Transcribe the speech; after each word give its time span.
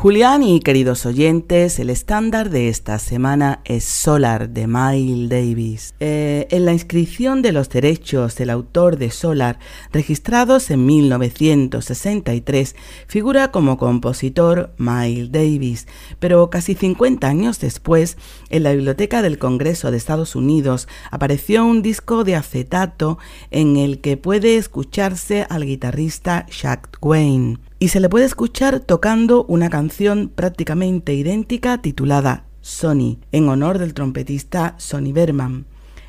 Julián 0.00 0.42
y 0.42 0.60
queridos 0.60 1.04
oyentes, 1.04 1.78
el 1.78 1.90
estándar 1.90 2.48
de 2.48 2.70
esta 2.70 2.98
semana 2.98 3.60
es 3.66 3.84
Solar 3.84 4.48
de 4.48 4.66
Miles 4.66 5.28
Davis. 5.28 5.94
Eh, 6.00 6.48
en 6.50 6.64
la 6.64 6.72
inscripción 6.72 7.42
de 7.42 7.52
los 7.52 7.68
derechos 7.68 8.34
del 8.36 8.48
autor 8.48 8.96
de 8.96 9.10
Solar, 9.10 9.58
registrados 9.92 10.70
en 10.70 10.86
1963, 10.86 12.76
figura 13.08 13.50
como 13.50 13.76
compositor 13.76 14.72
Miles 14.78 15.32
Davis, 15.32 15.86
pero 16.18 16.48
casi 16.48 16.74
50 16.74 17.28
años 17.28 17.60
después, 17.60 18.16
en 18.48 18.62
la 18.62 18.72
Biblioteca 18.72 19.20
del 19.20 19.36
Congreso 19.36 19.90
de 19.90 19.98
Estados 19.98 20.34
Unidos, 20.34 20.88
apareció 21.10 21.66
un 21.66 21.82
disco 21.82 22.24
de 22.24 22.36
acetato 22.36 23.18
en 23.50 23.76
el 23.76 24.00
que 24.00 24.16
puede 24.16 24.56
escucharse 24.56 25.46
al 25.50 25.66
guitarrista 25.66 26.46
Jack 26.46 26.96
Wayne 27.02 27.58
y 27.82 27.88
se 27.88 27.98
le 27.98 28.10
puede 28.10 28.26
escuchar 28.26 28.80
tocando 28.80 29.46
una 29.46 29.70
canción 29.70 30.28
prácticamente 30.28 31.14
idéntica 31.14 31.80
titulada 31.80 32.44
Sonny, 32.60 33.20
en 33.32 33.48
honor 33.48 33.78
del 33.78 33.94
trompetista 33.94 34.74
Sonny 34.76 35.12
Berman. 35.12 35.64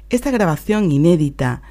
Esta 0.10 0.32
grabación 0.32 0.92
inédita, 0.92 1.62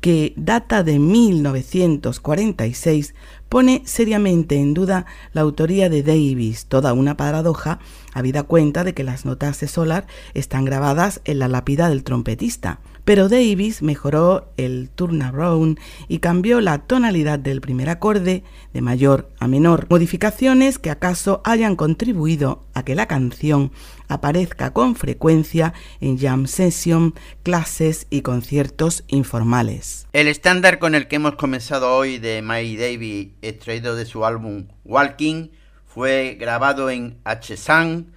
que 0.00 0.32
data 0.36 0.84
de 0.84 1.00
1946, 1.00 3.16
pone 3.48 3.82
seriamente 3.84 4.54
en 4.54 4.74
duda 4.74 5.06
la 5.32 5.40
autoría 5.40 5.88
de 5.88 6.04
Davis, 6.04 6.66
toda 6.66 6.92
una 6.92 7.16
paradoja, 7.16 7.80
habida 8.14 8.44
cuenta 8.44 8.84
de 8.84 8.94
que 8.94 9.02
las 9.02 9.24
notas 9.24 9.58
de 9.58 9.66
Solar 9.66 10.06
están 10.34 10.66
grabadas 10.66 11.20
en 11.24 11.40
la 11.40 11.48
lápida 11.48 11.88
del 11.88 12.04
trompetista. 12.04 12.78
Pero 13.08 13.30
Davis 13.30 13.80
mejoró 13.80 14.52
el 14.58 14.90
turnaround 14.90 15.80
y 16.08 16.18
cambió 16.18 16.60
la 16.60 16.80
tonalidad 16.80 17.38
del 17.38 17.62
primer 17.62 17.88
acorde 17.88 18.44
de 18.74 18.82
mayor 18.82 19.30
a 19.38 19.48
menor, 19.48 19.86
modificaciones 19.88 20.78
que 20.78 20.90
acaso 20.90 21.40
hayan 21.46 21.74
contribuido 21.74 22.66
a 22.74 22.84
que 22.84 22.94
la 22.94 23.06
canción 23.06 23.72
aparezca 24.08 24.74
con 24.74 24.94
frecuencia 24.94 25.72
en 26.02 26.18
jam 26.18 26.46
session, 26.46 27.14
clases 27.42 28.06
y 28.10 28.20
conciertos 28.20 29.04
informales. 29.08 30.06
El 30.12 30.28
estándar 30.28 30.78
con 30.78 30.94
el 30.94 31.08
que 31.08 31.16
hemos 31.16 31.36
comenzado 31.36 31.96
hoy 31.96 32.18
de 32.18 32.42
Miley 32.42 32.76
Davis, 32.76 33.28
extraído 33.40 33.96
de 33.96 34.04
su 34.04 34.26
álbum 34.26 34.66
Walking, 34.84 35.48
fue 35.86 36.36
grabado 36.38 36.90
en 36.90 37.16
Hsan, 37.24 38.12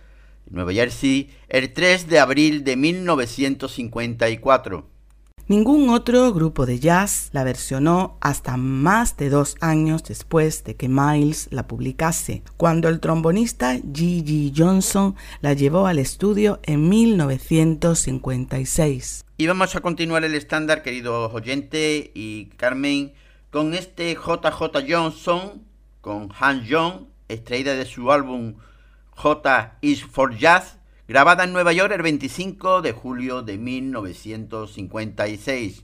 Nueva 0.50 0.74
Jersey, 0.74 1.30
el 1.52 1.72
3 1.74 2.08
de 2.08 2.20
abril 2.20 2.64
de 2.64 2.78
1954. 2.78 4.88
Ningún 5.48 5.90
otro 5.90 6.32
grupo 6.32 6.66
de 6.66 6.80
jazz 6.80 7.30
la 7.34 7.44
versionó 7.44 8.18
hasta 8.22 8.56
más 8.56 9.18
de 9.18 9.30
dos 9.30 9.58
años 9.60 10.06
después 10.06 10.64
de 10.64 10.78
que 10.78 10.88
Miles 10.88 11.50
la 11.52 11.68
publicase, 11.68 12.44
cuando 12.56 12.88
el 12.88 13.02
trombonista 13.02 13.76
G.G. 13.76 14.54
Johnson 14.56 15.18
la 15.42 15.52
llevó 15.52 15.88
al 15.88 16.00
estudio 16.00 16.62
en 16.64 16.88
1956. 16.88 19.26
Y 19.36 19.48
vamos 19.48 19.76
a 19.76 19.82
continuar 19.82 20.24
el 20.24 20.36
estándar, 20.36 20.84
queridos 20.84 21.34
oyentes 21.34 22.12
y 22.14 22.46
Carmen, 22.56 23.12
con 23.50 23.74
este 23.74 24.14
JJ 24.14 24.90
Johnson, 24.90 25.64
con 26.00 26.30
Han 26.40 26.64
Young, 26.64 27.08
extraída 27.28 27.76
de 27.76 27.84
su 27.84 28.10
álbum 28.10 28.54
J 29.18 29.78
is 29.82 30.06
for 30.06 30.38
Jazz, 30.38 30.78
grabada 31.12 31.44
en 31.44 31.52
Nueva 31.52 31.74
York 31.74 31.92
el 31.94 32.04
25 32.04 32.82
de 32.82 32.94
julio 32.94 33.42
de 33.42 33.58
1956. 33.58 35.84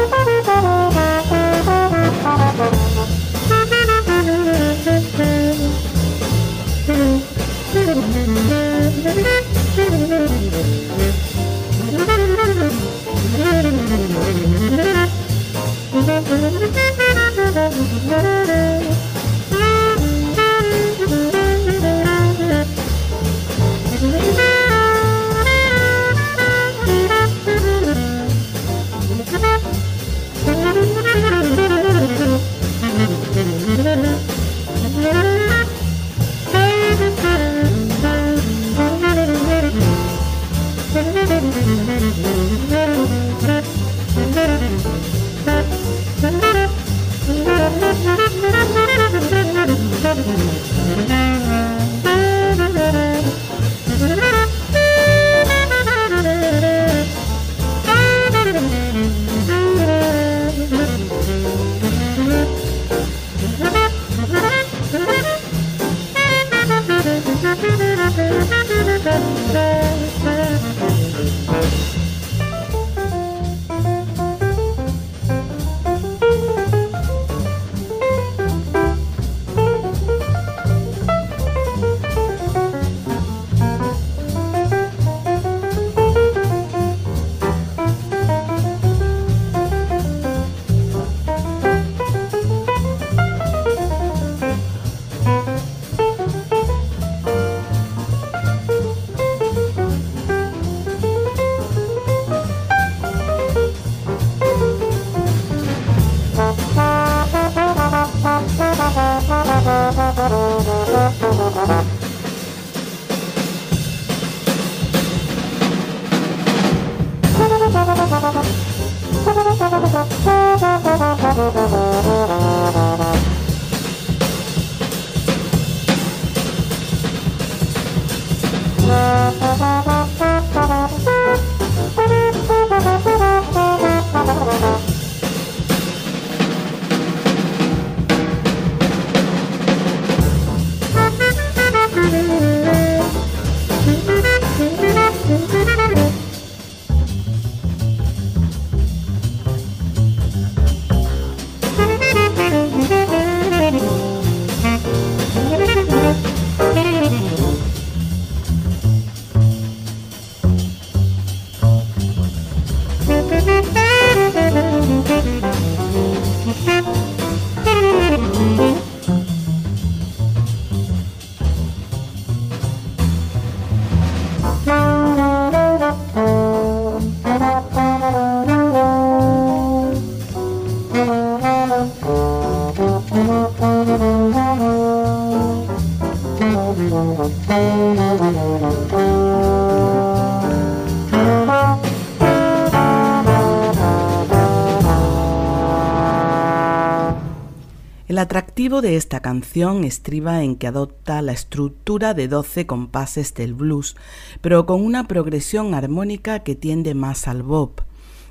de 198.79 198.95
esta 198.95 199.19
canción 199.19 199.83
estriba 199.83 200.43
en 200.43 200.55
que 200.55 200.67
adopta 200.67 201.21
la 201.21 201.33
estructura 201.33 202.13
de 202.13 202.29
12 202.29 202.65
compases 202.65 203.33
del 203.33 203.53
blues, 203.53 203.97
pero 204.39 204.65
con 204.65 204.81
una 204.81 205.09
progresión 205.09 205.73
armónica 205.73 206.39
que 206.39 206.55
tiende 206.55 206.93
más 206.93 207.27
al 207.27 207.43
bop. 207.43 207.81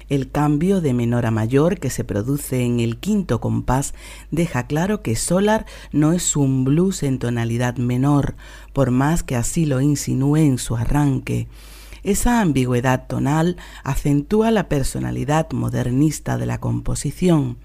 El 0.08 0.30
cambio 0.30 0.80
de 0.80 0.94
menor 0.94 1.26
a 1.26 1.30
mayor 1.30 1.78
que 1.78 1.90
se 1.90 2.04
produce 2.04 2.64
en 2.64 2.80
el 2.80 2.96
quinto 2.96 3.38
compás 3.40 3.92
deja 4.30 4.66
claro 4.66 5.02
que 5.02 5.14
Solar 5.14 5.66
no 5.92 6.14
es 6.14 6.34
un 6.36 6.64
blues 6.64 7.02
en 7.02 7.18
tonalidad 7.18 7.76
menor, 7.76 8.34
por 8.72 8.90
más 8.90 9.22
que 9.22 9.36
así 9.36 9.66
lo 9.66 9.82
insinúe 9.82 10.38
en 10.38 10.56
su 10.56 10.74
arranque. 10.74 11.48
Esa 12.02 12.40
ambigüedad 12.40 13.06
tonal 13.08 13.58
acentúa 13.84 14.50
la 14.50 14.70
personalidad 14.70 15.50
modernista 15.50 16.38
de 16.38 16.46
la 16.46 16.58
composición. 16.58 17.58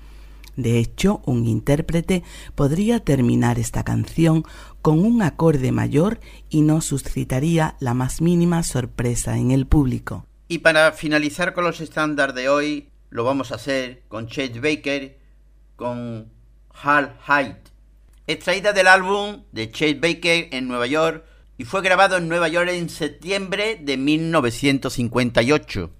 De 0.55 0.79
hecho, 0.79 1.21
un 1.25 1.45
intérprete 1.45 2.23
podría 2.55 2.99
terminar 2.99 3.59
esta 3.59 3.83
canción 3.83 4.43
con 4.81 4.99
un 4.99 5.21
acorde 5.21 5.71
mayor 5.71 6.19
y 6.49 6.61
no 6.61 6.81
suscitaría 6.81 7.75
la 7.79 7.93
más 7.93 8.21
mínima 8.21 8.63
sorpresa 8.63 9.37
en 9.37 9.51
el 9.51 9.67
público. 9.67 10.25
Y 10.47 10.59
para 10.59 10.91
finalizar 10.91 11.53
con 11.53 11.63
los 11.63 11.81
estándares 11.81 12.35
de 12.35 12.49
hoy, 12.49 12.89
lo 13.09 13.23
vamos 13.23 13.51
a 13.51 13.55
hacer 13.55 14.03
con 14.07 14.27
Chet 14.27 14.61
Baker, 14.61 15.17
con 15.75 16.31
Hal 16.83 17.17
Hyde, 17.27 17.61
extraída 18.27 18.73
del 18.73 18.87
álbum 18.87 19.43
de 19.51 19.71
Chase 19.71 19.95
Baker 19.95 20.49
en 20.51 20.67
Nueva 20.67 20.87
York 20.87 21.25
y 21.57 21.65
fue 21.65 21.81
grabado 21.81 22.17
en 22.17 22.27
Nueva 22.27 22.47
York 22.47 22.69
en 22.69 22.89
septiembre 22.89 23.79
de 23.81 23.97
1958. 23.97 25.91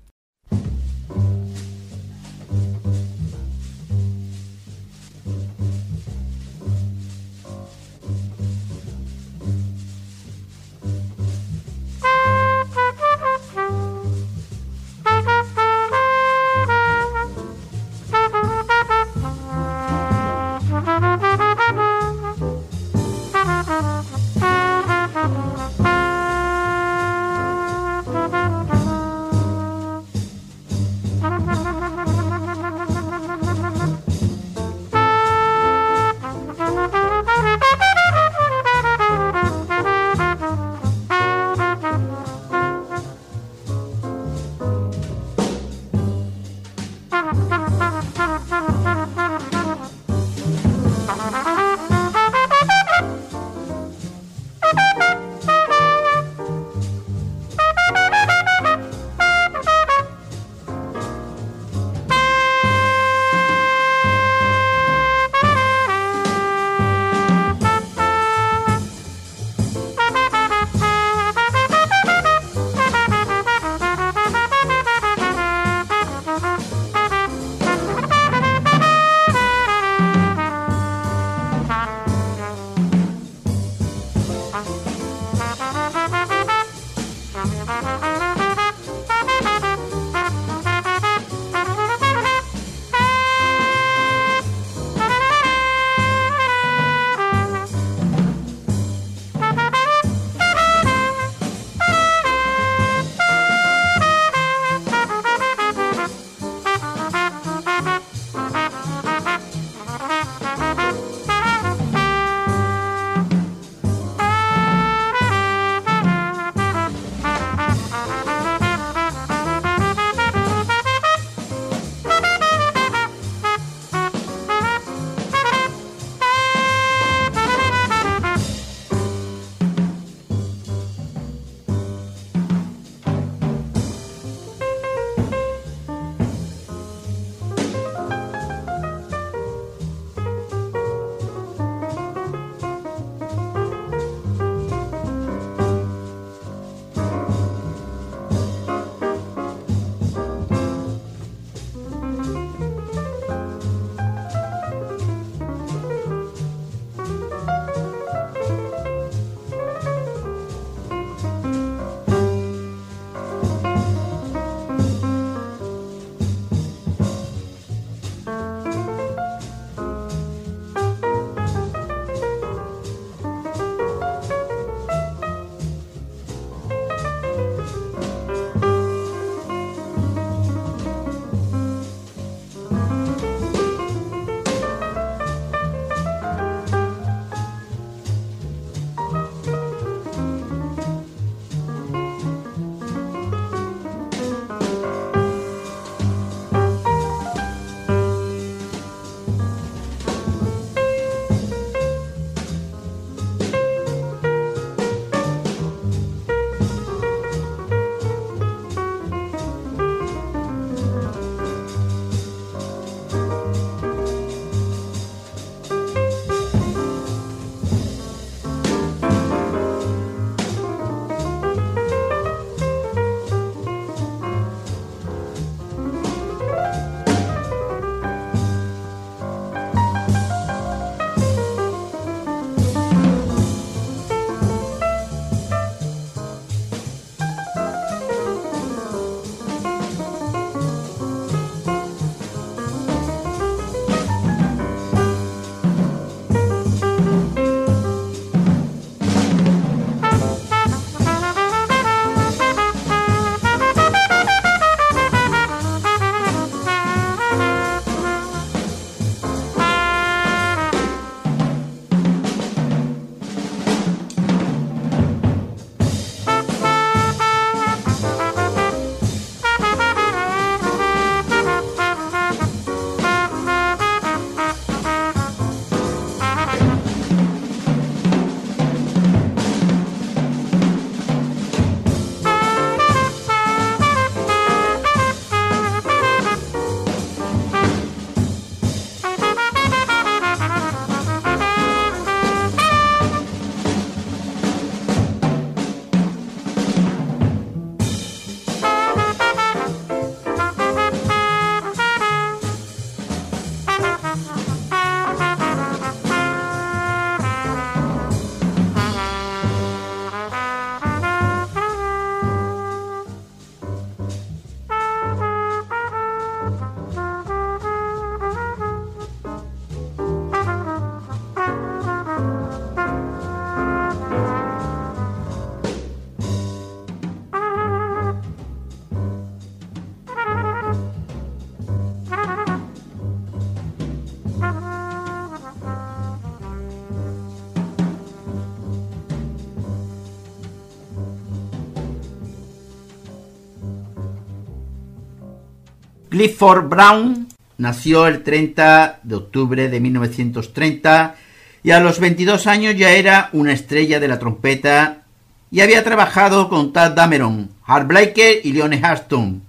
Clifford 346.25 346.69
Brown 346.69 347.27
nació 347.59 348.07
el 348.07 348.23
30 348.23 349.01
de 349.03 349.13
octubre 349.13 349.69
de 349.69 349.79
1930 349.79 351.17
y 351.61 351.69
a 351.69 351.79
los 351.79 351.99
22 351.99 352.47
años 352.47 352.75
ya 352.75 352.93
era 352.93 353.29
una 353.31 353.53
estrella 353.53 353.99
de 353.99 354.07
la 354.07 354.17
trompeta 354.17 355.03
y 355.51 355.61
había 355.61 355.83
trabajado 355.83 356.49
con 356.49 356.73
Tad 356.73 356.93
Dameron, 356.93 357.51
Hart 357.63 357.87
Blaker 357.87 358.39
y 358.43 358.53
Leone 358.53 358.79
Harston. 358.81 359.43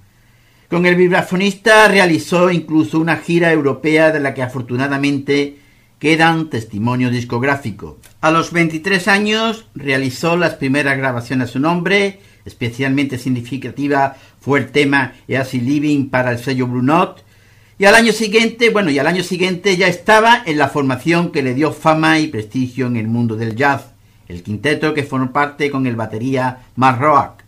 Con 0.68 0.84
el 0.84 0.96
vibrafonista 0.96 1.88
realizó 1.88 2.50
incluso 2.50 2.98
una 2.98 3.16
gira 3.16 3.50
europea 3.52 4.12
de 4.12 4.20
la 4.20 4.34
que 4.34 4.42
afortunadamente 4.42 5.56
quedan 5.98 6.50
testimonios 6.50 7.10
discográficos. 7.10 7.94
A 8.20 8.30
los 8.30 8.52
23 8.52 9.08
años 9.08 9.64
realizó 9.74 10.36
las 10.36 10.56
primeras 10.56 10.98
grabaciones 10.98 11.48
a 11.48 11.52
su 11.52 11.58
nombre, 11.58 12.20
especialmente 12.46 13.18
significativa 13.18 14.16
fue 14.40 14.60
el 14.60 14.70
tema 14.70 15.12
Easy 15.28 15.60
Living 15.60 16.08
para 16.08 16.32
el 16.32 16.38
sello 16.38 16.66
Blue 16.66 16.82
Note, 16.82 17.22
y 17.78 17.84
al 17.84 17.94
año 17.94 18.12
siguiente, 18.12 18.70
bueno, 18.70 18.90
y 18.90 18.98
al 18.98 19.06
año 19.06 19.22
siguiente 19.22 19.76
ya 19.76 19.86
estaba 19.86 20.42
en 20.46 20.56
la 20.56 20.68
formación 20.68 21.30
que 21.30 21.42
le 21.42 21.52
dio 21.52 21.72
fama 21.72 22.18
y 22.18 22.28
prestigio 22.28 22.86
en 22.86 22.96
el 22.96 23.06
mundo 23.06 23.36
del 23.36 23.54
jazz, 23.54 23.92
el 24.28 24.42
quinteto 24.42 24.94
que 24.94 25.02
formó 25.02 25.30
parte 25.30 25.70
con 25.70 25.86
el 25.86 25.94
batería 25.94 26.64
Mark. 26.74 27.44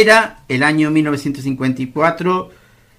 Era 0.00 0.44
el 0.46 0.62
año 0.62 0.92
1954 0.92 2.50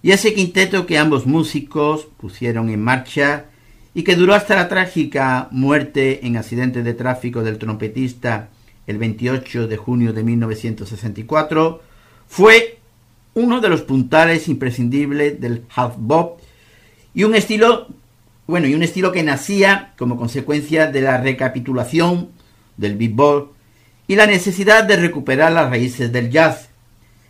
y 0.02 0.12
ese 0.12 0.34
quinteto 0.34 0.86
que 0.86 0.98
ambos 0.98 1.26
músicos 1.26 2.10
pusieron 2.18 2.70
en 2.70 2.84
marcha 2.84 3.46
y 3.94 4.04
que 4.04 4.18
duró 4.18 4.34
hasta 4.34 4.58
la 4.58 4.68
trágica 4.68 5.48
muerte 5.52 6.28
en 6.28 6.36
accidente 6.36 6.84
de 6.84 6.94
tráfico 6.94 7.42
del 7.42 7.58
trompetista 7.58 8.50
el 8.86 8.98
28 8.98 9.68
de 9.68 9.78
junio 9.78 10.12
de 10.12 10.26
1964, 10.26 11.82
fue 12.28 12.80
uno 13.34 13.62
de 13.62 13.70
los 13.70 13.84
puntales 13.84 14.50
imprescindibles 14.50 15.40
del 15.40 15.64
half 15.74 15.94
bop 15.96 16.42
y 17.14 17.24
un 17.24 17.34
estilo 17.34 17.88
bueno, 18.46 18.68
y 18.68 18.74
un 18.74 18.84
estilo 18.84 19.14
que 19.14 19.24
nacía 19.24 19.94
como 19.98 20.18
consecuencia 20.18 20.88
de 20.88 21.00
la 21.00 21.22
recapitulación 21.22 22.28
del 22.76 22.98
bebop 22.98 23.54
y 24.06 24.18
la 24.18 24.26
necesidad 24.26 24.84
de 24.84 24.98
recuperar 24.98 25.54
las 25.54 25.70
raíces 25.70 26.12
del 26.12 26.30
jazz, 26.30 26.69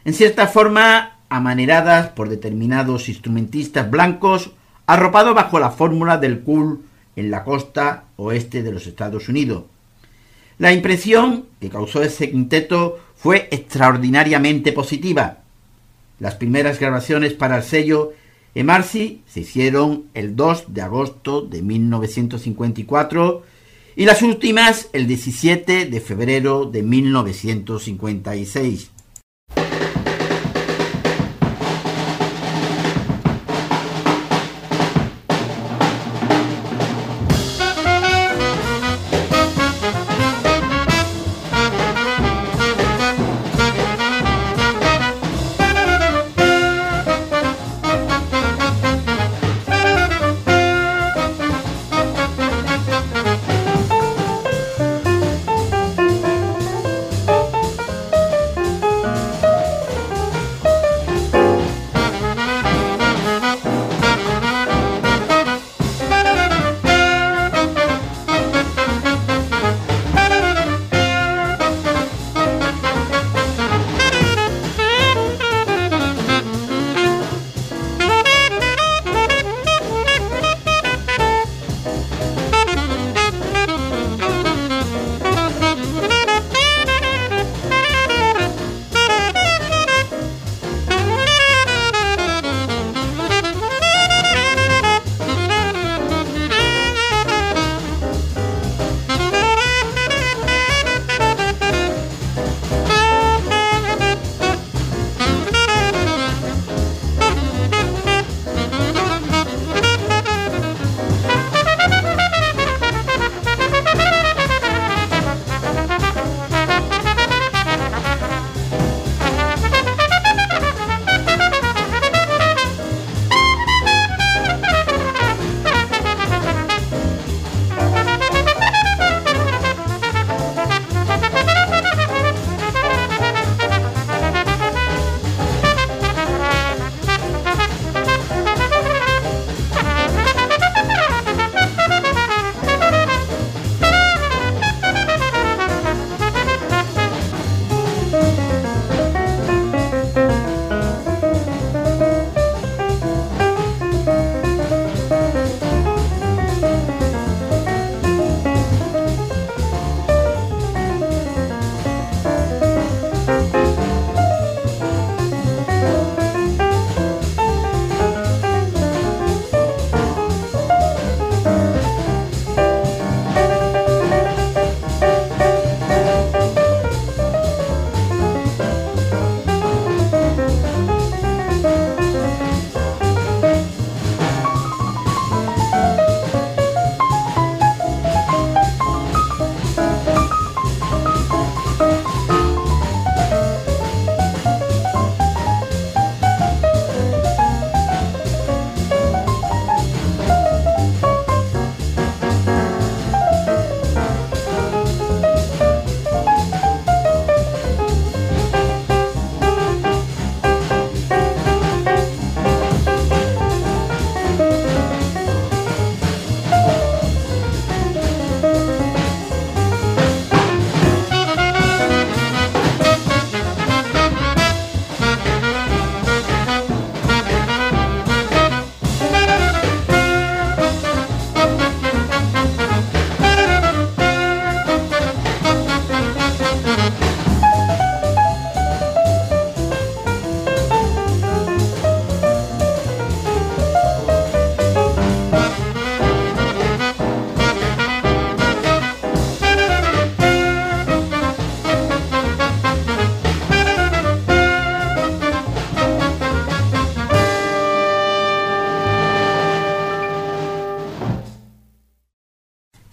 en 0.05 0.13
cierta 0.13 0.47
forma 0.47 1.19
amaneradas 1.29 2.09
por 2.09 2.29
determinados 2.29 3.09
instrumentistas 3.09 3.89
blancos 3.89 4.51
arropados 4.85 5.35
bajo 5.35 5.59
la 5.59 5.69
fórmula 5.69 6.17
del 6.17 6.41
cool 6.41 6.81
en 7.15 7.31
la 7.31 7.43
costa 7.43 8.05
oeste 8.15 8.63
de 8.63 8.71
los 8.71 8.87
Estados 8.87 9.29
Unidos. 9.29 9.65
La 10.57 10.73
impresión 10.73 11.45
que 11.59 11.69
causó 11.69 12.01
ese 12.01 12.31
quinteto 12.31 12.99
fue 13.15 13.47
extraordinariamente 13.51 14.73
positiva. 14.73 15.39
Las 16.19 16.35
primeras 16.35 16.79
grabaciones 16.79 17.33
para 17.33 17.57
el 17.57 17.63
sello 17.63 18.13
Emarcy 18.55 19.21
se 19.27 19.41
hicieron 19.41 20.05
el 20.13 20.35
2 20.35 20.73
de 20.73 20.81
agosto 20.81 21.41
de 21.41 21.61
1954 21.61 23.43
y 23.95 24.05
las 24.05 24.21
últimas 24.21 24.89
el 24.93 25.07
17 25.07 25.85
de 25.85 26.01
febrero 26.01 26.65
de 26.65 26.83
1956. 26.83 28.91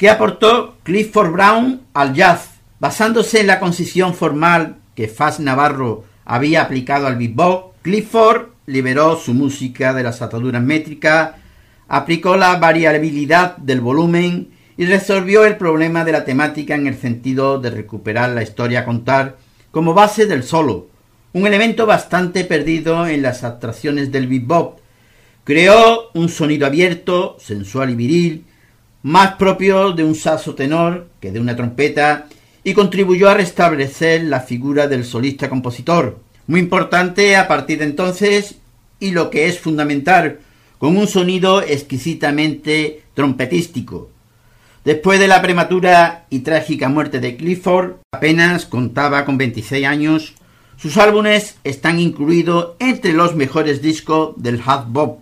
¿Qué 0.07 0.11
aportó 0.11 0.77
Clifford 0.85 1.33
Brown 1.33 1.81
al 1.92 2.14
jazz? 2.14 2.61
Basándose 2.79 3.40
en 3.40 3.49
la 3.49 3.59
concisión 3.59 4.14
formal 4.14 4.77
que 4.95 5.09
Faz 5.09 5.40
Navarro 5.40 6.05
había 6.25 6.62
aplicado 6.62 7.09
al 7.09 7.16
bebop, 7.16 7.75
Clifford 7.83 8.51
liberó 8.66 9.16
su 9.16 9.35
música 9.35 9.92
de 9.95 10.05
las 10.05 10.23
ataduras 10.23 10.62
métricas 10.62 11.33
aplicó 11.88 12.37
la 12.37 12.55
variabilidad 12.55 13.57
del 13.57 13.81
volumen 13.81 14.51
y 14.77 14.87
resolvió 14.87 15.45
el 15.45 15.57
problema 15.57 16.05
de 16.05 16.12
la 16.12 16.25
temática 16.25 16.77
en 16.77 16.87
el 16.87 16.97
sentido 16.97 17.59
de 17.59 17.71
recuperar 17.71 18.31
la 18.31 18.45
historia 18.45 18.83
a 18.83 18.85
contar 18.85 19.38
como 19.73 19.92
base 19.92 20.27
del 20.27 20.45
solo, 20.45 20.87
un 21.33 21.49
elemento 21.49 21.85
bastante 21.85 22.45
perdido 22.45 23.09
en 23.09 23.23
las 23.23 23.42
abstracciones 23.42 24.12
del 24.12 24.29
bebop. 24.29 24.79
Creó 25.42 26.12
un 26.14 26.29
sonido 26.29 26.64
abierto, 26.64 27.37
sensual 27.40 27.90
y 27.90 27.95
viril, 27.97 28.45
más 29.07 29.35
propio 29.35 29.92
de 29.92 30.03
un 30.03 30.16
saxo 30.16 30.57
tenor 30.57 31.07
que 31.21 31.31
de 31.31 31.38
una 31.38 31.55
trompeta, 31.55 32.27
y 32.64 32.75
contribuyó 32.75 33.29
a 33.31 33.35
restablecer 33.35 34.25
la 34.25 34.40
figura 34.40 34.88
del 34.88 35.05
solista 35.05 35.49
compositor, 35.49 36.19
muy 36.49 36.59
importante 36.59 37.37
a 37.37 37.47
partir 37.47 37.79
de 37.79 37.85
entonces 37.85 38.57
y 38.99 39.12
lo 39.12 39.31
que 39.31 39.47
es 39.47 39.61
fundamental, 39.61 40.40
con 40.79 40.97
un 40.97 41.07
sonido 41.07 41.62
exquisitamente 41.62 43.03
trompetístico. 43.14 44.11
Después 44.85 45.21
de 45.21 45.29
la 45.29 45.40
prematura 45.40 46.27
y 46.29 46.40
trágica 46.40 46.88
muerte 46.88 47.21
de 47.21 47.37
Clifford, 47.37 47.99
apenas 48.11 48.66
contaba 48.66 49.25
con 49.25 49.38
26 49.38 49.87
años, 49.87 50.35
sus 50.77 50.97
álbumes 50.97 51.59
están 51.62 52.01
incluidos 52.01 52.73
entre 52.81 53.12
los 53.12 53.37
mejores 53.37 53.81
discos 53.81 54.35
del 54.37 54.61
hard 54.66 54.87
bop 54.88 55.21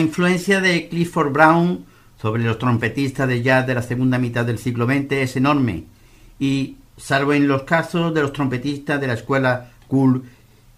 influencia 0.00 0.60
de 0.60 0.88
Clifford 0.88 1.32
Brown 1.32 1.84
sobre 2.20 2.42
los 2.44 2.58
trompetistas 2.58 3.28
de 3.28 3.42
jazz 3.42 3.66
de 3.66 3.74
la 3.74 3.82
segunda 3.82 4.18
mitad 4.18 4.44
del 4.44 4.58
siglo 4.58 4.86
XX 4.86 5.12
es 5.12 5.36
enorme 5.36 5.84
y, 6.38 6.76
salvo 6.96 7.32
en 7.32 7.48
los 7.48 7.62
casos 7.62 8.12
de 8.14 8.22
los 8.22 8.32
trompetistas 8.32 9.00
de 9.00 9.06
la 9.06 9.14
escuela 9.14 9.70
Cool 9.88 10.24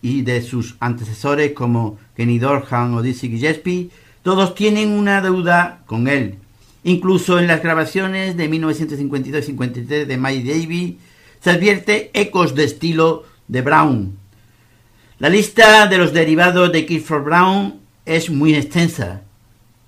y 0.01 0.23
de 0.23 0.43
sus 0.43 0.77
antecesores 0.81 1.53
como 1.53 1.99
Kenny 2.17 2.39
Dorham 2.39 2.95
o 2.95 3.03
Dizzy 3.03 3.29
Gillespie, 3.29 3.91
todos 4.23 4.55
tienen 4.55 4.91
una 4.91 5.21
deuda 5.21 5.83
con 5.87 6.09
él. 6.09 6.37
Incluso 6.85 7.39
en 7.39 7.47
las 7.47 7.63
grabaciones 7.63 8.37
de 8.37 8.51
1952-53 8.51 10.07
de 10.07 10.17
Mike 10.17 10.53
Davis 10.53 10.95
se 11.41 11.51
advierte 11.51 12.11
ecos 12.15 12.55
de 12.55 12.65
estilo 12.65 13.25
de 13.49 13.63
Brown. 13.63 14.17
La 15.19 15.29
lista 15.29 15.87
de 15.87 15.99
los 15.99 16.13
derivados 16.13 16.73
de 16.73 16.85
Clifford 16.85 17.25
Brown 17.25 17.82
es 18.07 18.31
muy 18.31 18.55
extensa. 18.55 19.23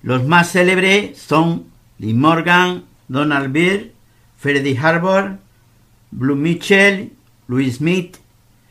Los 0.01 0.25
más 0.25 0.51
célebres 0.51 1.17
son 1.17 1.65
Lee 1.97 2.13
Morgan, 2.13 2.85
Donald 3.07 3.51
Byrd, 3.51 3.91
Freddie 4.37 4.77
Harbour, 4.77 5.37
Blue 6.11 6.35
Mitchell, 6.35 7.11
Louis 7.47 7.75
Smith. 7.75 8.17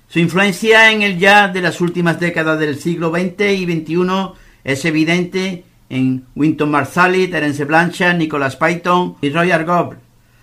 Su 0.09 0.21
influencia 0.21 0.93
en 0.93 1.03
el 1.03 1.19
jazz 1.19 1.53
de 1.53 1.61
las 1.61 1.81
últimas 1.81 2.21
décadas 2.21 2.59
del 2.59 2.79
siglo 2.79 3.11
XX 3.11 3.41
y 3.41 3.65
XXI 3.65 4.33
es 4.63 4.85
evidente 4.85 5.65
en 5.89 6.25
Winton 6.35 6.71
Marsalis, 6.71 7.31
Terence 7.31 7.65
Blanchard, 7.65 8.17
Nicholas 8.17 8.57
Payton 8.57 9.17
y 9.21 9.31
Roy 9.31 9.51
Argob, 9.51 9.97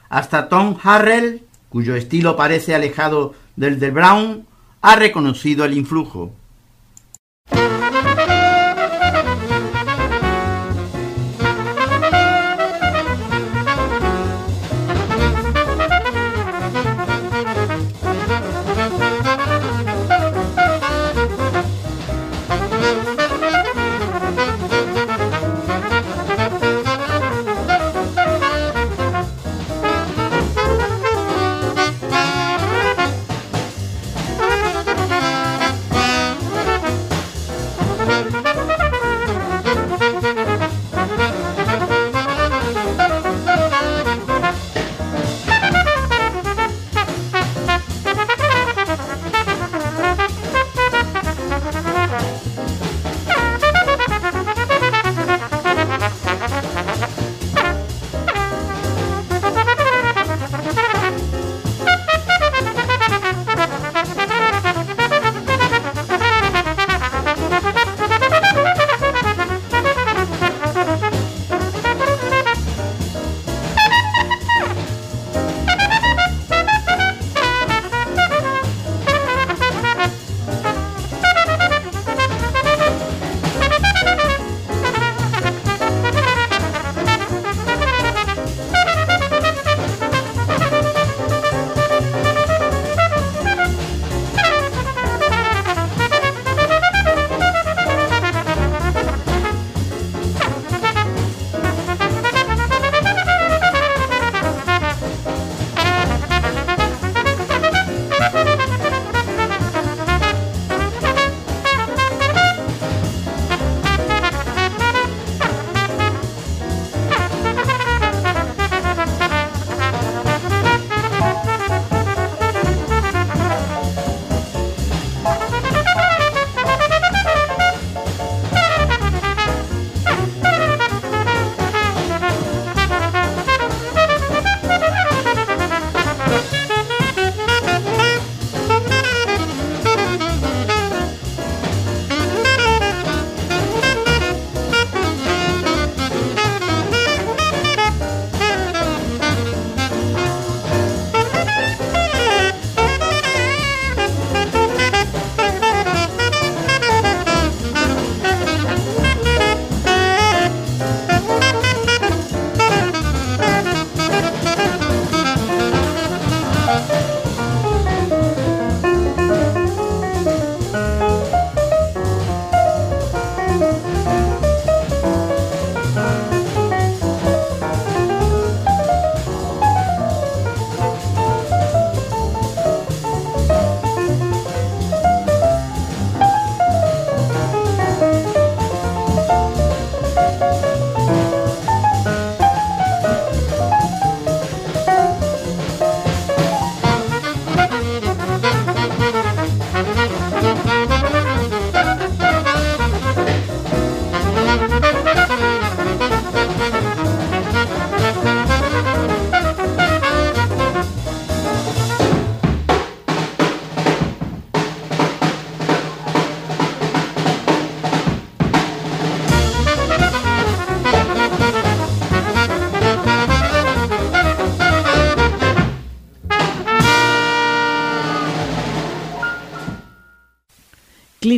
hasta 0.10 0.49
Tom 0.49 0.78
Harrell, 0.84 1.43
cuyo 1.70 1.95
estilo 1.95 2.36
parece 2.36 2.76
alejado 2.76 3.34
del 3.56 3.80
de 3.80 3.91
Brown, 3.91 4.45
ha 4.82 4.95
reconocido 4.95 5.66
el 5.66 5.78
influjo. 5.78 6.34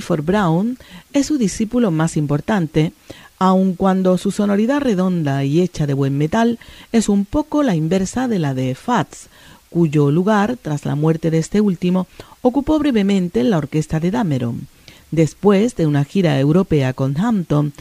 Clifford 0.03 0.25
Brown 0.25 0.77
es 1.13 1.27
su 1.27 1.37
discípulo 1.37 1.89
más 1.89 2.17
importante, 2.17 2.91
aun 3.39 3.73
cuando 3.75 4.17
su 4.17 4.31
sonoridad 4.31 4.81
redonda 4.81 5.45
y 5.45 5.61
hecha 5.61 5.87
de 5.87 5.93
buen 5.93 6.17
metal 6.17 6.59
es 6.91 7.07
un 7.07 7.23
poco 7.23 7.63
la 7.63 7.73
inversa 7.73 8.27
de 8.27 8.37
la 8.37 8.53
de 8.53 8.75
Fats, 8.75 9.29
cuyo 9.69 10.11
lugar, 10.11 10.57
tras 10.61 10.83
la 10.83 10.95
muerte 10.95 11.31
de 11.31 11.37
este 11.37 11.61
último, 11.61 12.07
ocupó 12.41 12.79
brevemente 12.79 13.39
en 13.39 13.49
la 13.49 13.59
orquesta 13.59 14.01
de 14.01 14.11
Dameron. 14.11 14.67
Después 15.11 15.77
de 15.77 15.87
una 15.87 16.03
gira 16.03 16.37
europea 16.37 16.91
con 16.91 17.17
Hampton, 17.17 17.71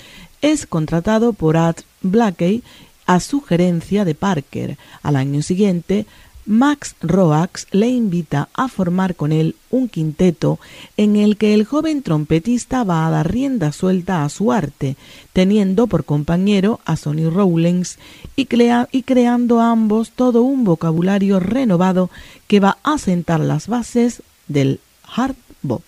es 0.42 0.66
contratado 0.66 1.32
por 1.32 1.56
Art 1.56 1.80
Blakey 2.02 2.62
a 3.04 3.18
sugerencia 3.18 4.04
de 4.04 4.14
Parker. 4.14 4.78
Al 5.02 5.16
año 5.16 5.42
siguiente, 5.42 6.06
Max 6.44 6.96
Roax 7.00 7.68
le 7.70 7.88
invita 7.88 8.48
a 8.54 8.68
formar 8.68 9.14
con 9.14 9.30
él 9.32 9.54
un 9.70 9.88
quinteto 9.88 10.58
en 10.96 11.16
el 11.16 11.36
que 11.36 11.54
el 11.54 11.64
joven 11.64 12.02
trompetista 12.02 12.82
va 12.82 13.06
a 13.06 13.10
dar 13.10 13.30
rienda 13.30 13.72
suelta 13.72 14.24
a 14.24 14.28
su 14.28 14.52
arte, 14.52 14.96
teniendo 15.32 15.86
por 15.86 16.04
compañero 16.04 16.80
a 16.84 16.96
Sonny 16.96 17.28
Rollins 17.28 17.98
y, 18.36 18.48
y 18.90 19.02
creando 19.02 19.60
ambos 19.60 20.10
todo 20.10 20.42
un 20.42 20.64
vocabulario 20.64 21.38
renovado 21.38 22.10
que 22.48 22.60
va 22.60 22.78
a 22.82 22.98
sentar 22.98 23.40
las 23.40 23.68
bases 23.68 24.22
del 24.48 24.80
hard 25.14 25.36
bop. 25.62 25.82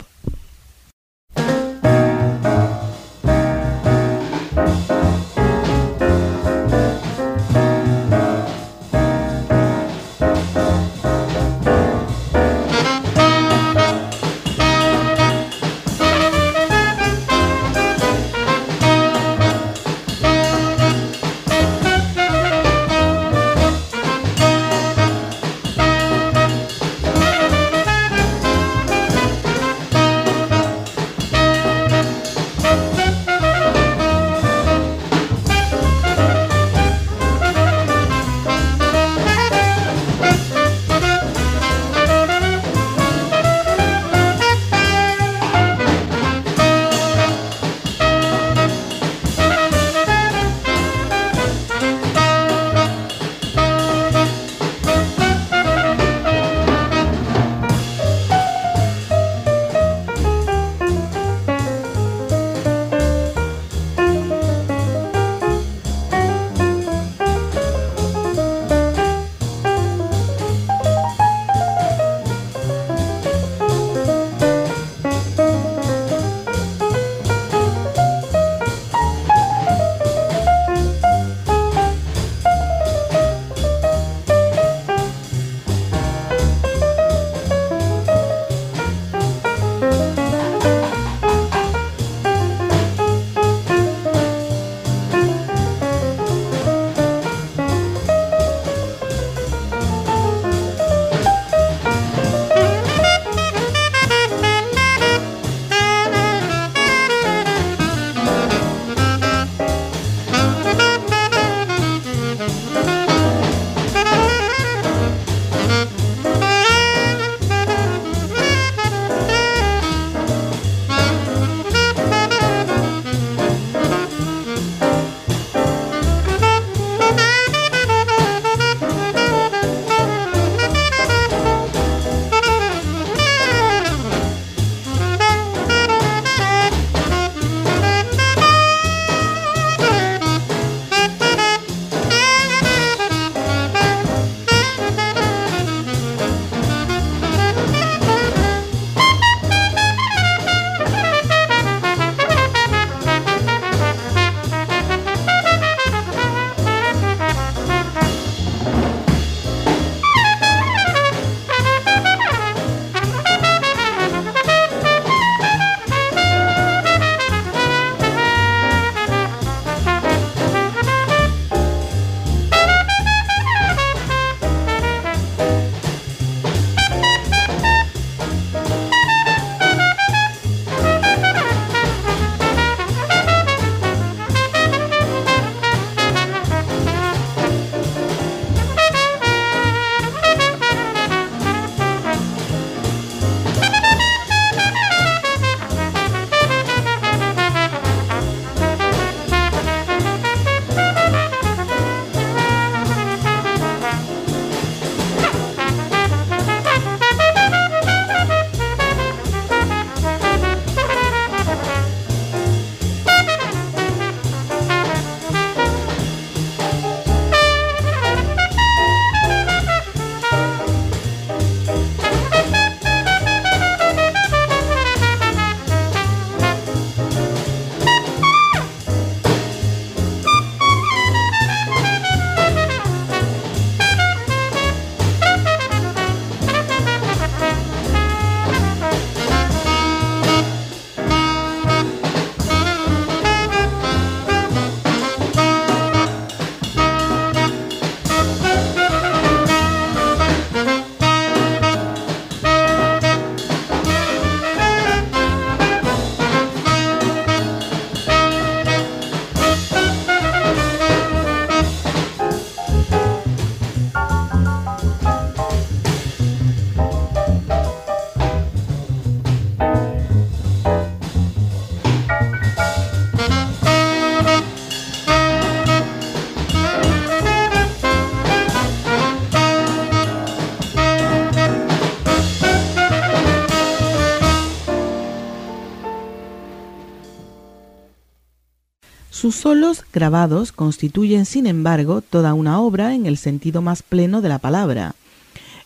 Sus 289.24 289.36
solos 289.36 289.84
grabados 289.90 290.52
constituyen, 290.52 291.24
sin 291.24 291.46
embargo, 291.46 292.02
toda 292.02 292.34
una 292.34 292.60
obra 292.60 292.94
en 292.94 293.06
el 293.06 293.16
sentido 293.16 293.62
más 293.62 293.82
pleno 293.82 294.20
de 294.20 294.28
la 294.28 294.38
palabra. 294.38 294.94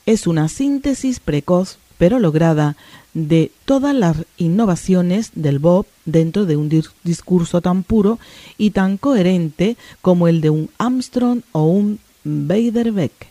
Es 0.07 0.29
una 0.29 0.49
síntesis 0.49 1.19
precoz 1.19 1.79
pero 1.99 2.21
lograda 2.21 2.77
de 3.15 3.51
todas 3.65 3.97
las 3.97 4.19
innovaciones 4.37 5.33
del 5.35 5.59
Bob 5.59 5.87
dentro 6.05 6.47
de 6.47 6.57
un 6.57 6.69
discurso 7.03 7.61
tan 7.61 7.83
puro 7.83 8.21
y 8.59 8.71
tan 8.71 8.97
coherente 8.97 9.77
como 10.03 10.29
el 10.29 10.41
de 10.41 10.51
un 10.51 10.71
Armstrong 10.79 11.41
o 11.51 11.65
un 11.65 11.99
Beiderbecke. 12.23 13.27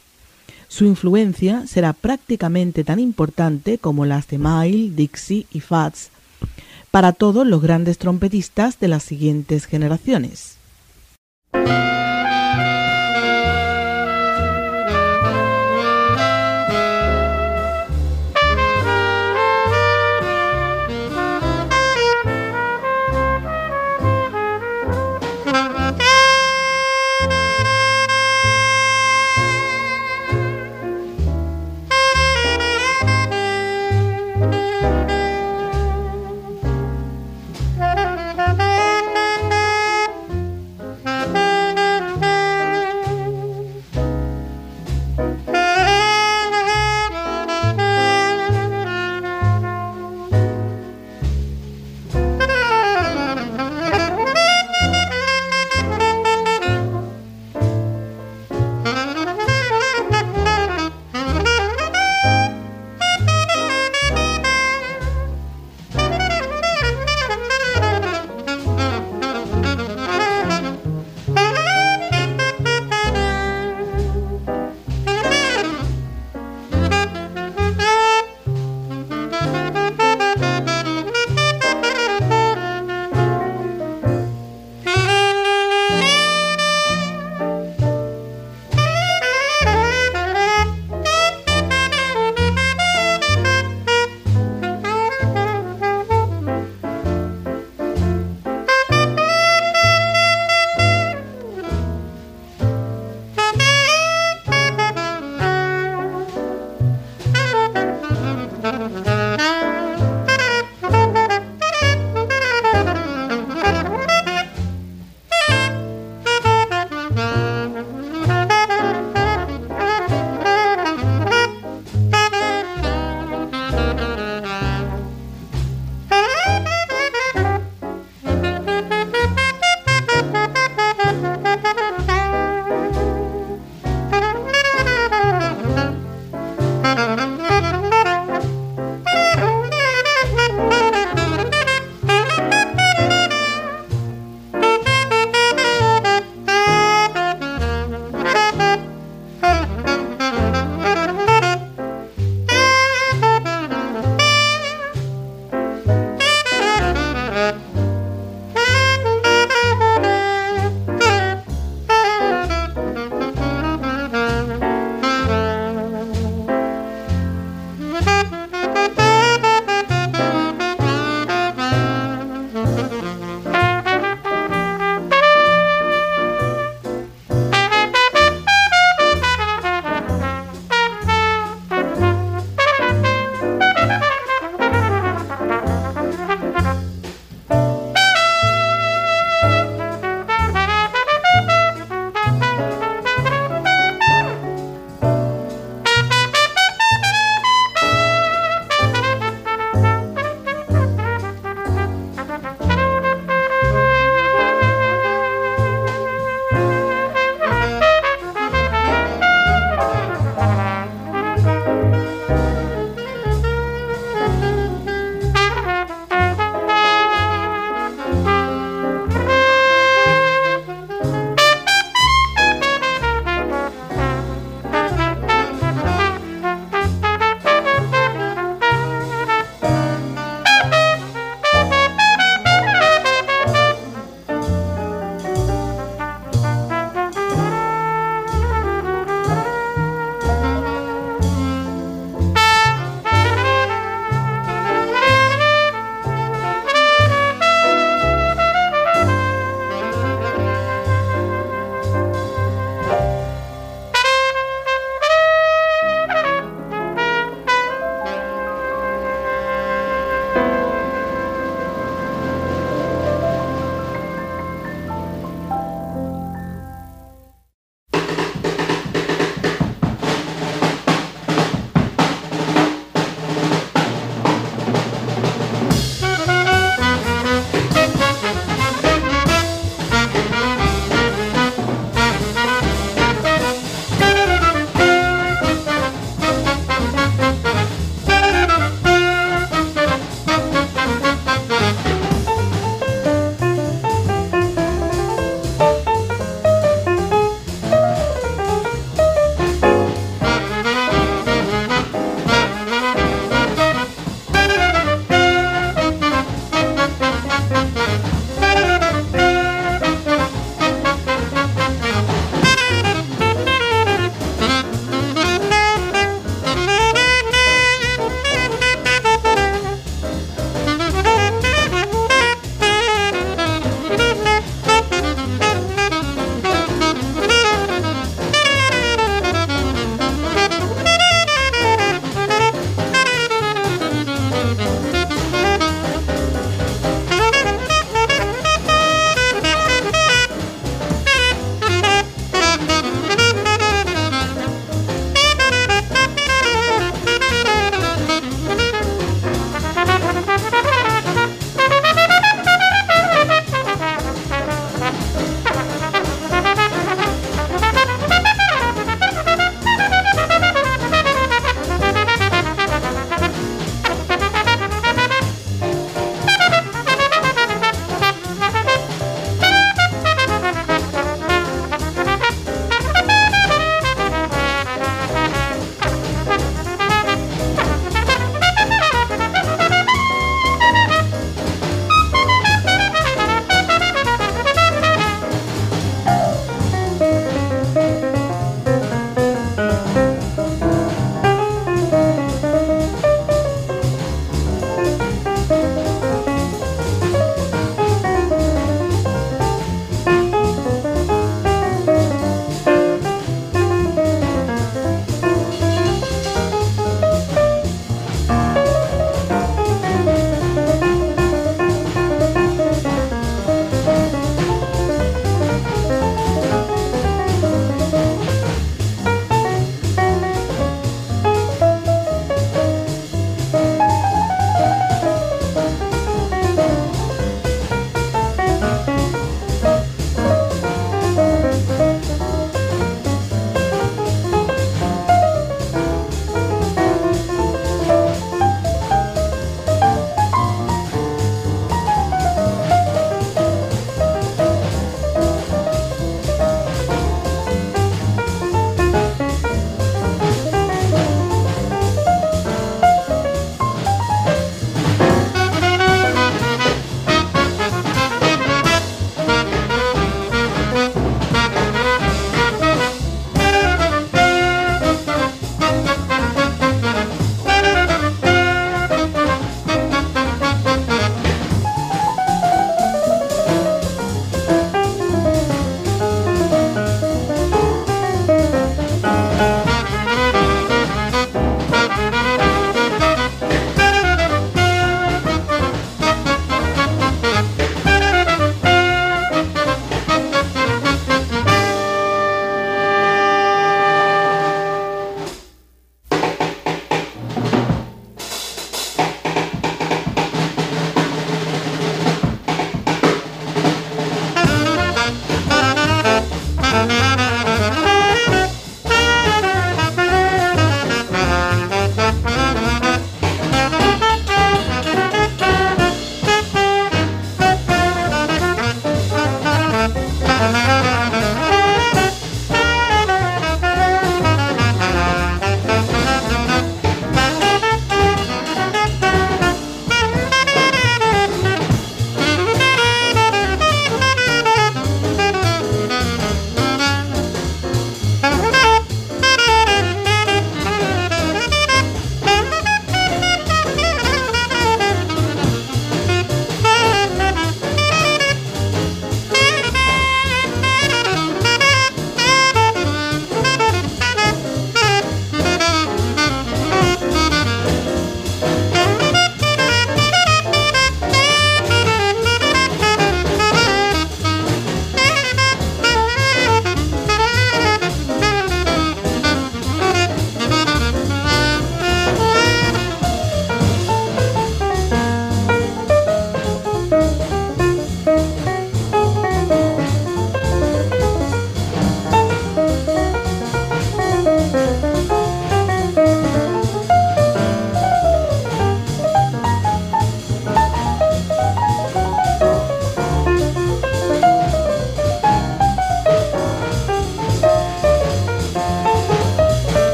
Su 0.68 0.84
influencia 0.84 1.66
será 1.68 1.94
prácticamente 1.94 2.84
tan 2.84 3.00
importante 3.00 3.78
como 3.78 4.06
las 4.06 4.28
de 4.28 4.40
Mile, 4.40 4.92
Dixie 4.94 5.46
y 5.54 5.62
Fats 5.62 6.10
para 6.98 7.14
todos 7.14 7.46
los 7.46 7.62
grandes 7.62 8.00
trompetistas 8.00 8.80
de 8.80 8.88
las 8.88 9.04
siguientes 9.04 9.68
generaciones. 9.68 10.58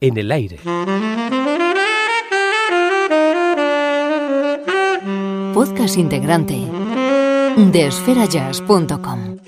En 0.00 0.18
el 0.18 0.32
aire. 0.32 0.58
Podcast 5.54 5.98
integrante 5.98 6.54
de 7.56 7.86
esferajazz.com. 7.86 9.47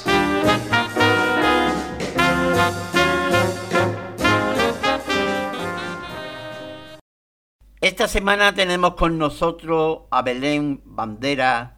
Semana 8.11 8.53
tenemos 8.53 8.95
con 8.95 9.17
nosotros 9.17 9.99
a 10.11 10.21
Belén 10.21 10.81
Bandera 10.83 11.77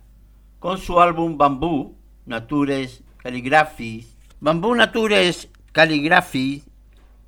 con 0.57 0.79
su 0.79 0.99
álbum 0.99 1.37
Bambú, 1.37 1.95
Natures 2.25 3.03
Calligraphy. 3.17 4.07
Bambú 4.39 4.73
Natures 4.73 5.49
Calligraphy 5.73 6.63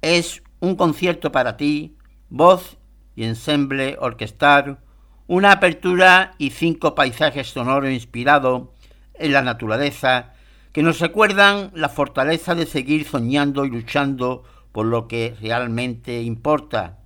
es 0.02 0.42
un 0.60 0.76
concierto 0.76 1.32
para 1.32 1.56
ti, 1.56 1.96
voz 2.30 2.78
y 3.16 3.26
ensemble 3.26 3.96
orquestal, 4.00 4.80
una 5.28 5.52
apertura 5.52 6.34
y 6.40 6.50
cinco 6.50 6.96
paisajes 6.96 7.46
sonoros 7.46 7.92
inspirados 7.92 8.70
en 9.14 9.34
la 9.34 9.44
naturaleza 9.44 10.34
que 10.72 10.82
nos 10.82 11.00
recuerdan 11.00 11.70
la 11.76 11.90
fortaleza 11.90 12.56
de 12.56 12.66
seguir 12.66 13.06
soñando 13.06 13.66
y 13.66 13.70
luchando 13.70 14.46
por 14.72 14.88
lo 14.88 15.08
que 15.08 15.36
realmente 15.40 16.24
importa. 16.24 17.05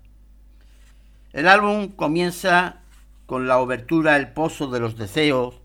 El 1.39 1.47
álbum 1.47 1.87
comienza 1.87 2.81
con 3.25 3.47
la 3.47 3.59
obertura 3.59 4.17
El 4.17 4.33
Pozo 4.33 4.67
de 4.67 4.81
los 4.81 4.97
Deseos 4.97 5.61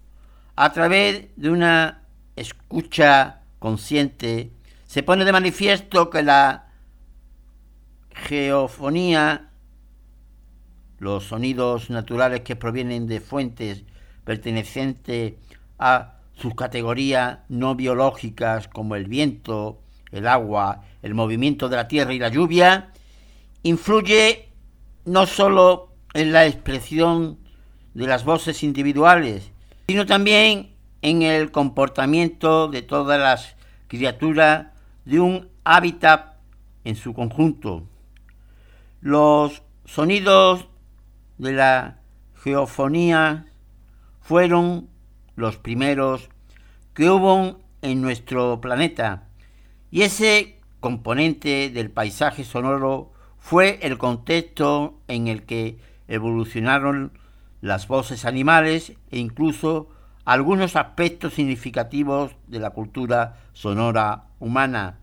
a 0.55 0.73
través 0.73 1.27
de 1.35 1.51
una 1.51 2.05
escucha 2.37 3.41
consciente. 3.59 4.53
Se 4.87 5.03
pone 5.03 5.25
de 5.25 5.33
manifiesto 5.33 6.11
que 6.11 6.23
la 6.23 6.69
geofonía, 8.11 9.51
los 11.01 11.25
sonidos 11.25 11.91
naturales 11.91 12.43
que 12.43 12.55
provienen 12.55 13.09
de 13.09 13.19
fuentes 13.19 13.83
pertenecientes 14.23 15.35
a 15.81 16.19
sus 16.35 16.55
categorías 16.55 17.41
no 17.49 17.75
biológicas 17.75 18.69
como 18.69 18.95
el 18.95 19.07
viento, 19.07 19.81
el 20.13 20.29
agua, 20.29 20.85
el 21.03 21.15
movimiento 21.15 21.69
de 21.69 21.75
la 21.75 21.89
tierra 21.89 22.15
y 22.15 22.21
la 22.21 22.29
lluvia, 22.29 22.93
influye 23.65 24.54
no 25.05 25.27
sólo 25.27 25.93
en 26.15 26.33
la 26.33 26.47
expresión 26.47 27.39
de 27.95 28.07
las 28.07 28.25
voces 28.25 28.63
individuales, 28.63 29.51
sino 29.89 30.07
también 30.07 30.75
en 31.03 31.23
el 31.23 31.51
comportamiento 31.51 32.69
de 32.69 32.83
todas 32.83 33.21
las 33.21 33.57
criaturas 33.89 34.69
de 35.05 35.21
un 35.21 35.49
hábitat 35.65 36.37
en 36.85 36.97
su 36.97 37.15
conjunto. 37.15 37.85
Los 39.01 39.63
sonidos 39.85 40.67
de 41.39 41.53
la 41.53 41.99
geofonía 42.43 43.47
fueron 44.21 44.89
los 45.37 45.57
primeros 45.57 46.31
que 46.95 47.11
hubo 47.11 47.61
en 47.83 48.01
nuestro 48.01 48.61
planeta 48.61 49.25
y 49.91 50.03
ese 50.03 50.59
componente 50.81 51.71
del 51.71 51.91
paisaje 51.91 52.45
sonoro 52.45 53.14
fue 53.45 53.79
el 53.83 53.99
contexto 53.99 55.03
en 55.07 55.29
el 55.29 55.43
que 55.43 55.77
evolucionaron 56.09 57.13
las 57.61 57.89
voces 57.89 58.25
animales 58.25 58.95
e 59.11 59.19
incluso 59.19 59.91
algunos 60.25 60.77
aspectos 60.77 61.35
significativos 61.35 62.35
de 62.47 62.59
la 62.59 62.71
cultura 62.71 63.37
sonora 63.53 64.29
humana. 64.39 64.97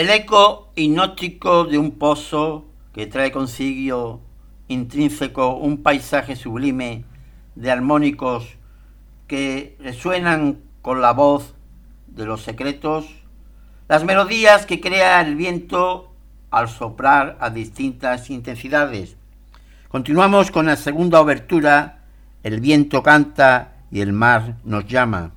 El 0.00 0.08
eco 0.08 0.72
hipnótico 0.76 1.64
de 1.64 1.76
un 1.76 1.90
pozo 1.90 2.64
que 2.94 3.06
trae 3.06 3.30
consigo 3.30 4.22
intrínseco 4.66 5.56
un 5.56 5.82
paisaje 5.82 6.36
sublime 6.36 7.04
de 7.54 7.70
armónicos 7.70 8.56
que 9.26 9.76
resuenan 9.78 10.62
con 10.80 11.02
la 11.02 11.12
voz 11.12 11.54
de 12.06 12.24
los 12.24 12.40
secretos, 12.40 13.04
las 13.88 14.02
melodías 14.04 14.64
que 14.64 14.80
crea 14.80 15.20
el 15.20 15.36
viento 15.36 16.14
al 16.50 16.70
soplar 16.70 17.36
a 17.38 17.50
distintas 17.50 18.30
intensidades. 18.30 19.18
Continuamos 19.90 20.50
con 20.50 20.64
la 20.64 20.76
segunda 20.76 21.20
obertura, 21.20 22.04
El 22.42 22.60
viento 22.60 23.02
canta 23.02 23.74
y 23.90 24.00
el 24.00 24.14
mar 24.14 24.56
nos 24.64 24.86
llama. 24.86 25.32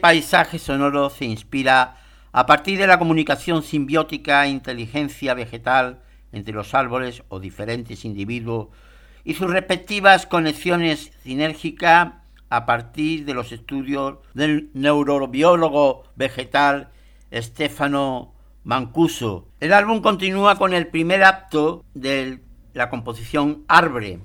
Paisaje 0.00 0.58
sonoro 0.58 1.10
se 1.10 1.24
inspira 1.24 1.96
a 2.32 2.46
partir 2.46 2.78
de 2.78 2.86
la 2.86 2.98
comunicación 2.98 3.62
simbiótica 3.62 4.44
e 4.44 4.50
inteligencia 4.50 5.34
vegetal 5.34 6.00
entre 6.32 6.54
los 6.54 6.74
árboles 6.74 7.22
o 7.28 7.40
diferentes 7.40 8.04
individuos 8.04 8.68
y 9.24 9.34
sus 9.34 9.50
respectivas 9.50 10.26
conexiones 10.26 11.12
sinérgicas 11.22 12.12
a 12.48 12.66
partir 12.66 13.24
de 13.24 13.34
los 13.34 13.52
estudios 13.52 14.18
del 14.34 14.70
neurobiólogo 14.74 16.04
vegetal 16.16 16.90
Stefano 17.32 18.32
Mancuso. 18.64 19.48
El 19.60 19.72
álbum 19.72 20.00
continúa 20.00 20.56
con 20.56 20.74
el 20.74 20.88
primer 20.88 21.22
acto 21.22 21.84
de 21.94 22.40
la 22.74 22.90
composición 22.90 23.64
Arbre, 23.68 24.20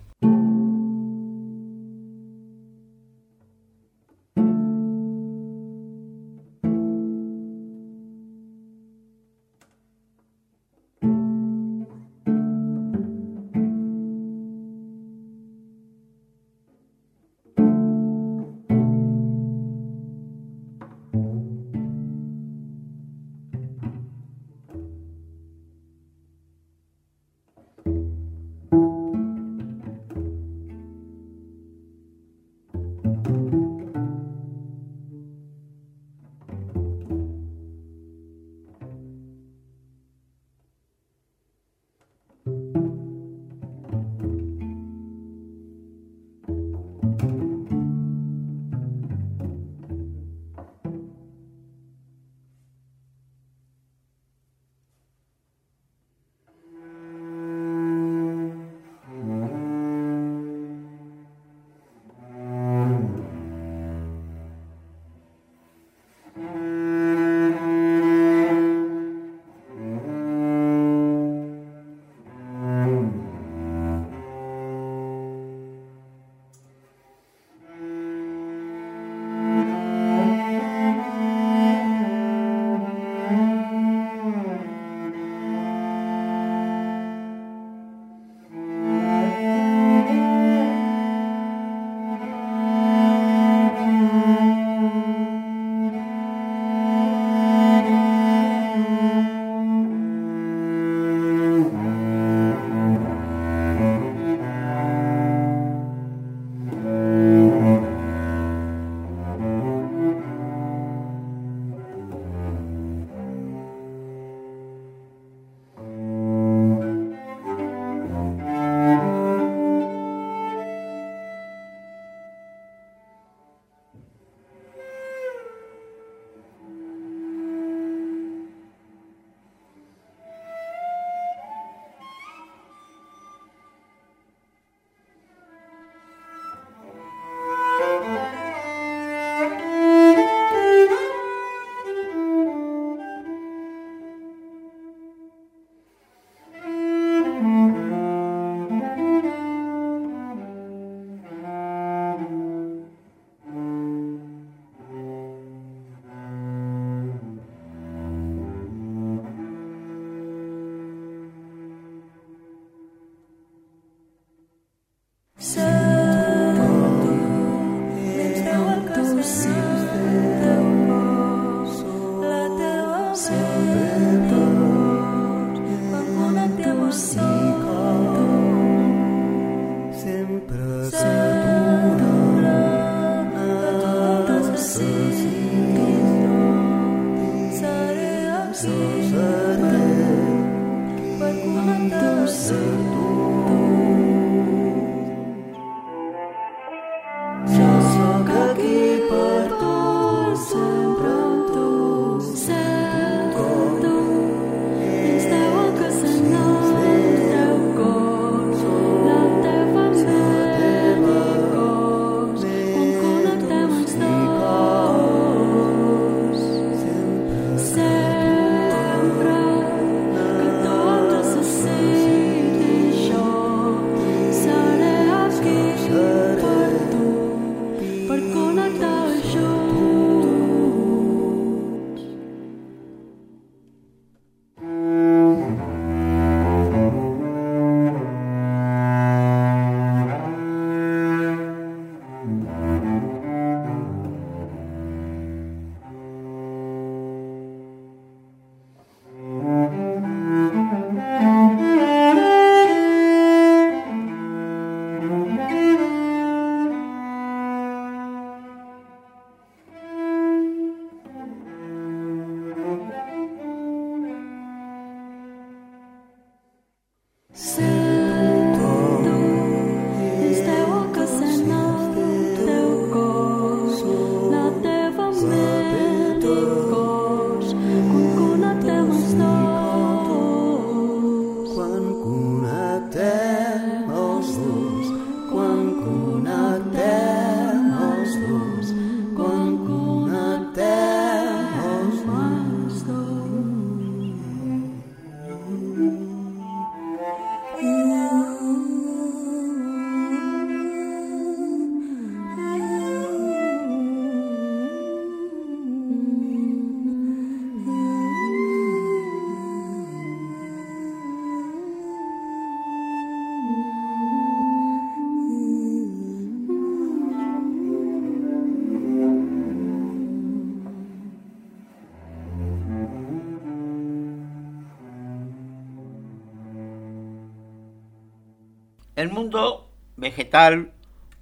mundo 329.26 329.72
vegetal 329.98 330.72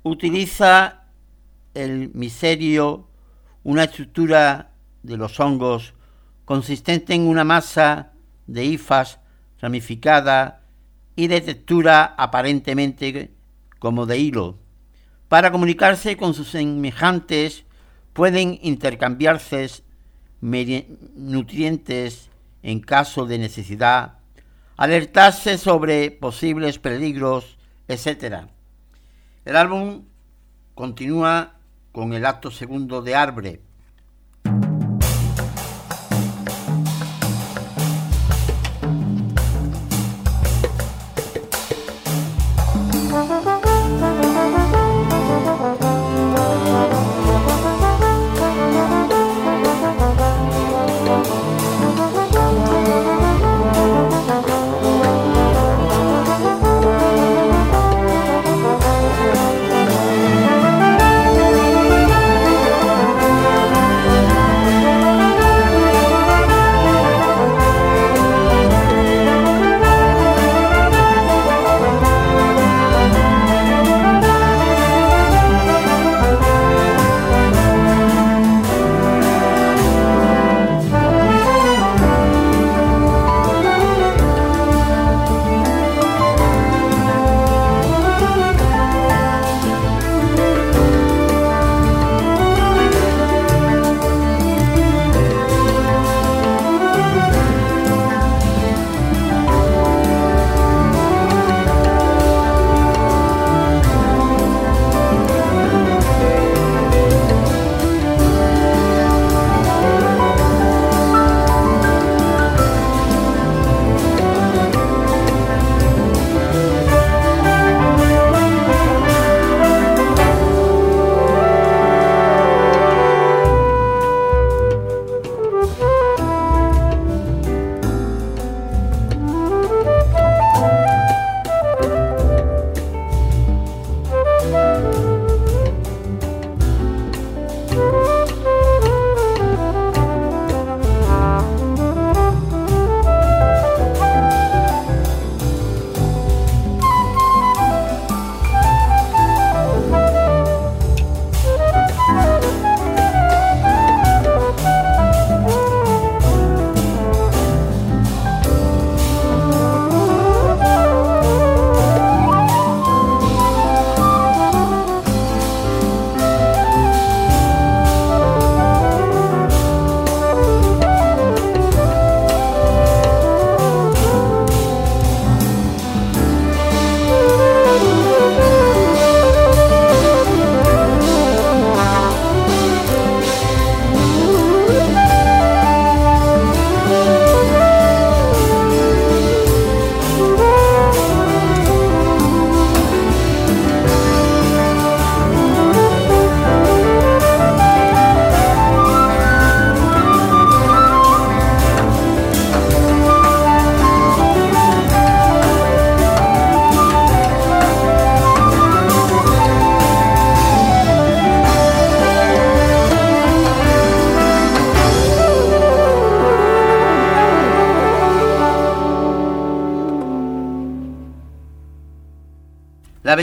utiliza 0.03 1.05
el 1.73 2.11
miserio, 2.13 3.07
una 3.63 3.85
estructura 3.85 4.71
de 5.03 5.15
los 5.15 5.39
hongos 5.39 5.93
consistente 6.43 7.13
en 7.13 7.21
una 7.21 7.45
masa 7.45 8.11
de 8.45 8.65
hifas 8.65 9.19
ramificada 9.61 10.63
y 11.15 11.27
de 11.27 11.39
textura 11.39 12.13
aparentemente 12.17 13.31
como 13.79 14.05
de 14.05 14.17
hilo. 14.17 14.57
Para 15.29 15.49
comunicarse 15.53 16.17
con 16.17 16.33
sus 16.33 16.49
semejantes 16.49 17.63
pueden 18.11 18.59
intercambiarse 18.63 19.69
nutrientes 20.41 22.29
en 22.63 22.81
caso 22.81 23.25
de 23.25 23.37
necesidad, 23.37 24.17
alertarse 24.75 25.57
sobre 25.57 26.11
posibles 26.11 26.79
peligros, 26.79 27.57
etc. 27.87 28.47
El 29.45 29.55
álbum 29.55 30.05
continúa 30.75 31.55
con 31.91 32.13
el 32.13 32.25
acto 32.25 32.51
segundo 32.51 33.01
de 33.01 33.15
Arbre, 33.15 33.61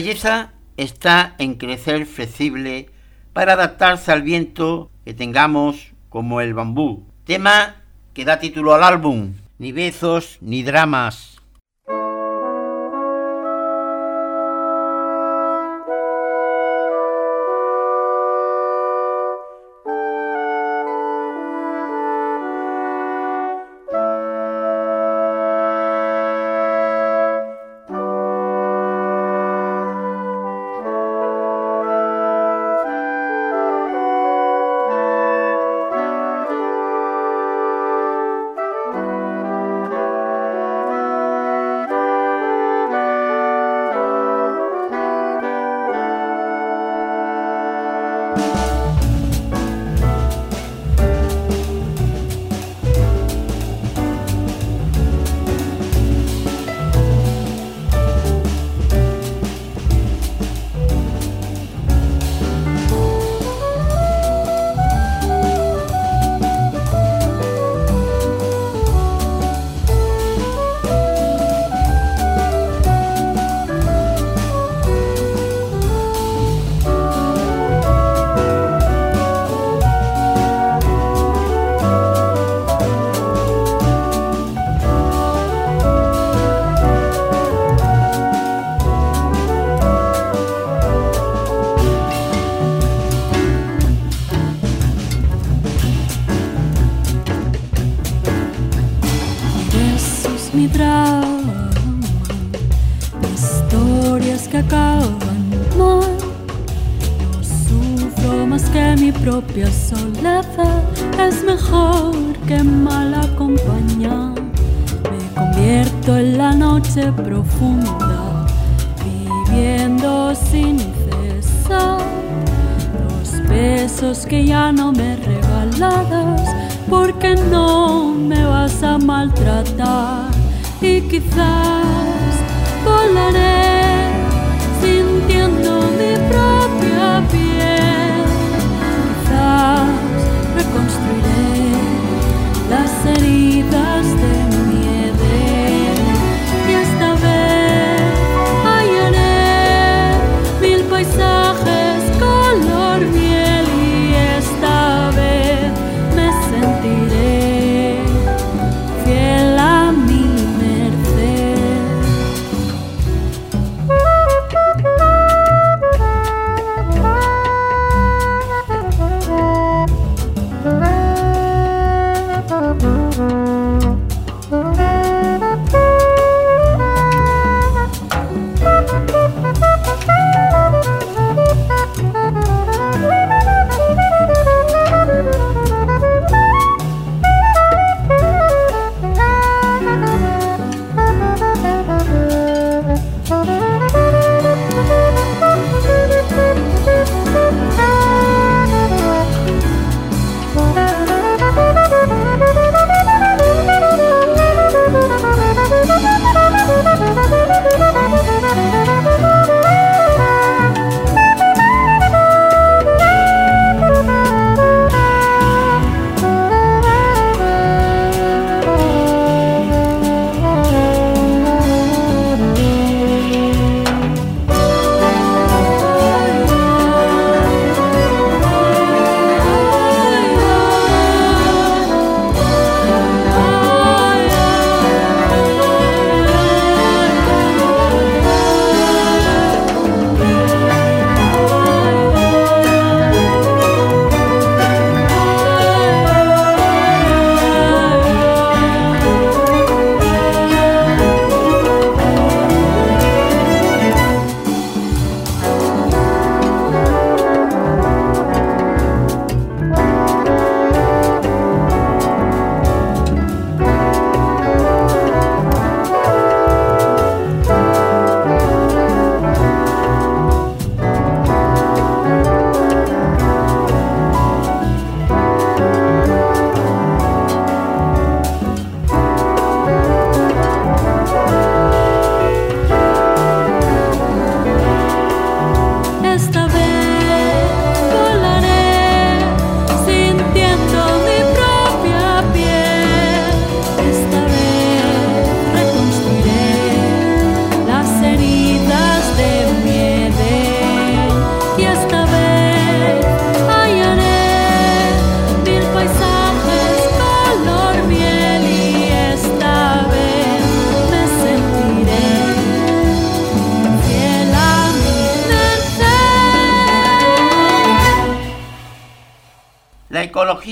belleza 0.01 0.52
está 0.78 1.35
en 1.36 1.56
crecer 1.56 2.06
flexible 2.06 2.89
para 3.35 3.52
adaptarse 3.52 4.10
al 4.10 4.22
viento 4.22 4.90
que 5.05 5.12
tengamos 5.12 5.93
como 6.09 6.40
el 6.40 6.55
bambú. 6.55 7.05
Tema 7.24 7.85
que 8.14 8.24
da 8.24 8.40
título 8.40 8.72
al 8.72 8.82
álbum, 8.82 9.35
ni 9.59 9.72
besos 9.72 10.39
ni 10.40 10.62
dramas. 10.62 11.30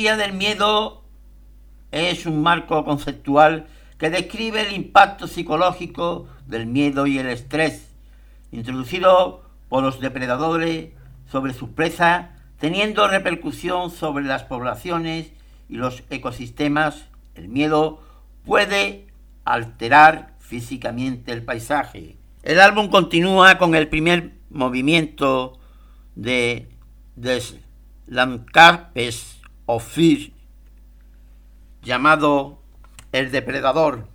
Ecología 0.08 0.26
del 0.26 0.38
miedo 0.38 1.04
es 1.90 2.24
un 2.24 2.42
marco 2.42 2.82
conceptual 2.82 3.66
que 3.98 4.08
describe 4.08 4.62
el 4.66 4.72
impacto 4.72 5.26
psicológico 5.26 6.26
del 6.46 6.64
miedo 6.64 7.06
y 7.06 7.18
el 7.18 7.26
estrés, 7.26 7.94
introducido 8.50 9.42
por 9.68 9.82
los 9.82 10.00
depredadores 10.00 10.92
sobre 11.30 11.52
sus 11.52 11.68
presas, 11.70 12.28
teniendo 12.58 13.06
repercusión 13.06 13.90
sobre 13.90 14.24
las 14.24 14.44
poblaciones 14.44 15.30
y 15.68 15.76
los 15.76 16.02
ecosistemas. 16.08 17.04
El 17.34 17.48
miedo 17.48 18.02
puede 18.46 19.08
alterar 19.44 20.36
físicamente 20.38 21.32
el 21.32 21.44
paisaje. 21.44 22.16
El 22.42 22.60
álbum 22.60 22.88
continúa 22.88 23.58
con 23.58 23.74
el 23.74 23.88
primer 23.88 24.32
movimiento 24.48 25.58
de 26.14 26.70
Des 27.14 27.56
Landskapes 28.06 29.37
of 29.68 29.84
Fear, 29.84 30.32
llamado 31.82 32.58
El 33.12 33.30
Depredador. 33.30 34.08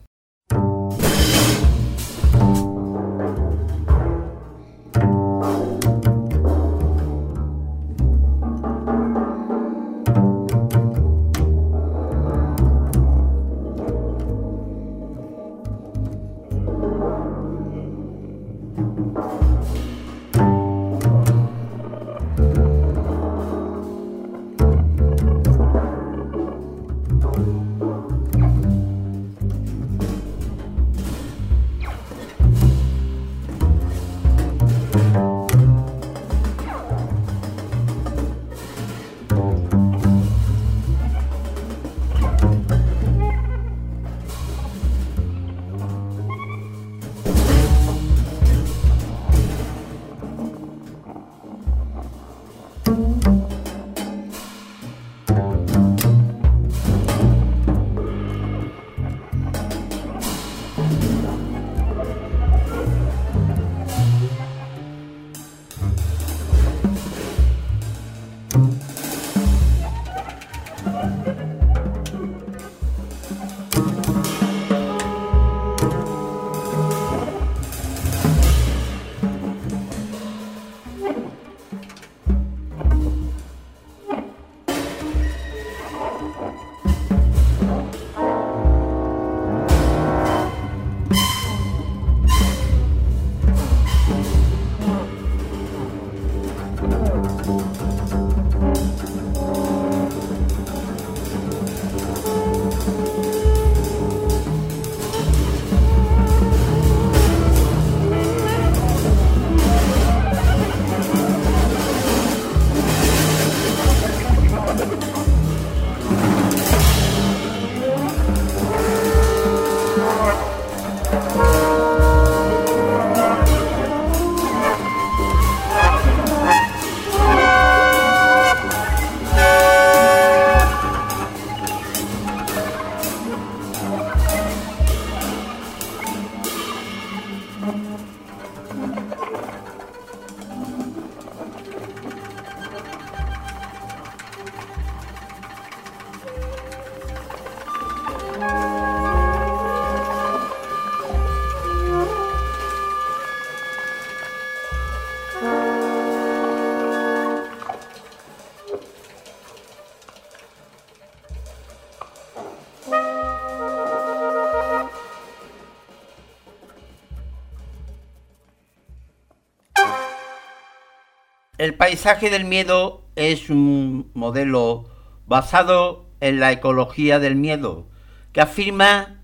El 171.64 171.76
paisaje 171.76 172.30
del 172.30 172.44
miedo 172.44 173.06
es 173.16 173.50
un 173.50 174.12
modelo 174.14 174.84
basado 175.28 176.06
en 176.20 176.42
la 176.42 176.52
ecología 176.52 177.20
del 177.20 177.38
miedo, 177.38 177.88
que 178.34 178.42
afirma 178.42 179.22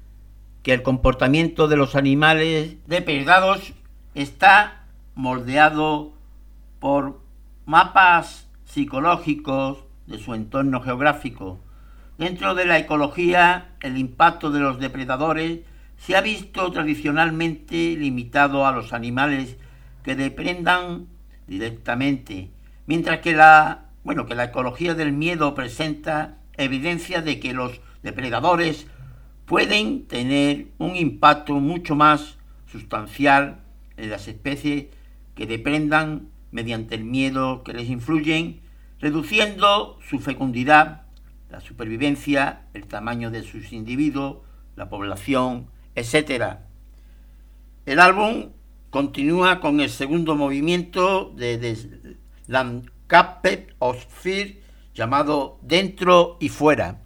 que 0.64 0.72
el 0.72 0.82
comportamiento 0.82 1.68
de 1.68 1.76
los 1.76 1.98
animales 1.98 2.78
depredados 2.88 3.74
está 4.16 4.86
moldeado 5.16 6.14
por 6.80 7.20
mapas 7.66 8.48
psicológicos 8.64 9.80
de 10.08 10.18
su 10.18 10.34
entorno 10.34 10.80
geográfico. 10.80 11.60
Dentro 12.18 12.56
de 12.56 12.64
la 12.64 12.78
ecología, 12.78 13.72
el 13.82 13.98
impacto 13.98 14.50
de 14.50 14.62
los 14.62 14.80
depredadores 14.80 15.60
se 15.98 16.16
ha 16.16 16.22
visto 16.22 16.72
tradicionalmente 16.72 17.98
limitado 17.98 18.66
a 18.66 18.72
los 18.72 18.94
animales 18.94 19.58
que 20.04 20.16
deprendan 20.16 21.19
directamente, 21.50 22.52
mientras 22.86 23.20
que 23.20 23.34
la, 23.34 23.90
bueno, 24.04 24.26
que 24.26 24.36
la 24.36 24.46
ecología 24.46 24.94
del 24.94 25.12
miedo 25.12 25.56
presenta 25.56 26.38
evidencia 26.56 27.22
de 27.22 27.40
que 27.40 27.54
los 27.54 27.82
depredadores 28.04 28.88
pueden 29.46 30.06
tener 30.06 30.68
un 30.78 30.96
impacto 30.96 31.56
mucho 31.56 31.96
más 31.96 32.38
sustancial 32.68 33.62
en 33.98 34.10
las 34.10 34.28
especies 34.28 34.86
que 35.36 35.48
deprendan 35.48 36.30
mediante 36.52 36.96
el 36.96 37.04
miedo 37.04 37.64
que 37.64 37.74
les 37.74 37.90
influyen, 37.90 38.62
reduciendo 39.00 39.98
su 40.08 40.20
fecundidad, 40.20 41.04
la 41.50 41.62
supervivencia, 41.62 42.68
el 42.74 42.86
tamaño 42.86 43.32
de 43.32 43.44
sus 43.44 43.74
individuos, 43.74 44.38
la 44.76 44.90
población, 44.90 45.68
etc. 45.96 46.58
El 47.86 48.00
álbum 48.00 48.52
continúa 48.90 49.60
con 49.60 49.80
el 49.80 49.90
segundo 49.90 50.36
movimiento 50.36 51.32
de, 51.36 51.58
de 51.58 51.78
Fear 54.10 54.48
llamado 54.94 55.60
Dentro 55.62 56.38
y 56.40 56.50
Fuera. 56.50 57.02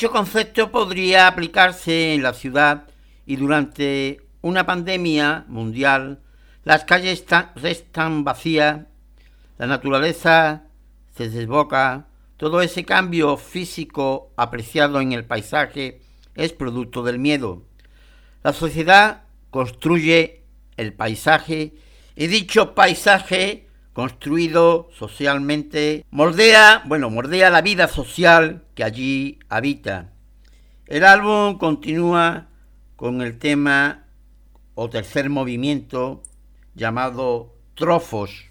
Dicho 0.00 0.12
concepto 0.12 0.70
podría 0.70 1.26
aplicarse 1.26 2.14
en 2.14 2.22
la 2.22 2.32
ciudad 2.32 2.84
y 3.26 3.36
durante 3.36 4.22
una 4.40 4.64
pandemia 4.64 5.44
mundial 5.46 6.20
las 6.64 6.84
calles 6.84 7.26
restan 7.56 8.24
vacías, 8.24 8.86
la 9.58 9.66
naturaleza 9.66 10.64
se 11.14 11.28
desboca, 11.28 12.06
todo 12.38 12.62
ese 12.62 12.86
cambio 12.86 13.36
físico 13.36 14.32
apreciado 14.38 15.02
en 15.02 15.12
el 15.12 15.26
paisaje 15.26 16.00
es 16.34 16.54
producto 16.54 17.02
del 17.02 17.18
miedo. 17.18 17.62
La 18.42 18.54
sociedad 18.54 19.24
construye 19.50 20.44
el 20.78 20.94
paisaje 20.94 21.74
y 22.16 22.26
dicho 22.28 22.74
paisaje 22.74 23.68
construido 24.00 24.88
socialmente, 24.96 26.06
moldea, 26.10 26.82
bueno, 26.86 27.10
moldea 27.10 27.50
la 27.50 27.60
vida 27.60 27.86
social 27.86 28.64
que 28.74 28.82
allí 28.82 29.38
habita. 29.50 30.14
El 30.86 31.04
álbum 31.04 31.58
continúa 31.58 32.48
con 32.96 33.20
el 33.20 33.38
tema 33.38 34.06
o 34.74 34.88
tercer 34.88 35.28
movimiento 35.28 36.22
llamado 36.74 37.54
Trofos. 37.74 38.50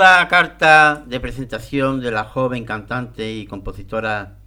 Segunda 0.00 0.28
carta 0.28 1.04
de 1.06 1.20
presentación 1.20 2.00
de 2.00 2.10
la 2.10 2.24
joven 2.24 2.64
cantante 2.64 3.34
y 3.34 3.44
compositora 3.44 4.38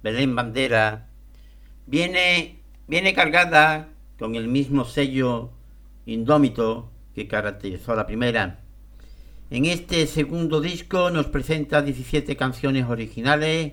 Belén 0.00 0.36
Bandera 0.36 1.08
viene, 1.86 2.62
viene 2.86 3.12
cargada 3.12 3.88
con 4.16 4.36
el 4.36 4.46
mismo 4.46 4.84
sello 4.84 5.50
indómito 6.06 6.92
que 7.16 7.26
caracterizó 7.26 7.96
la 7.96 8.06
primera. 8.06 8.60
En 9.50 9.64
este 9.64 10.06
segundo 10.06 10.60
disco 10.60 11.10
nos 11.10 11.26
presenta 11.26 11.82
17 11.82 12.36
canciones 12.36 12.86
originales 12.88 13.72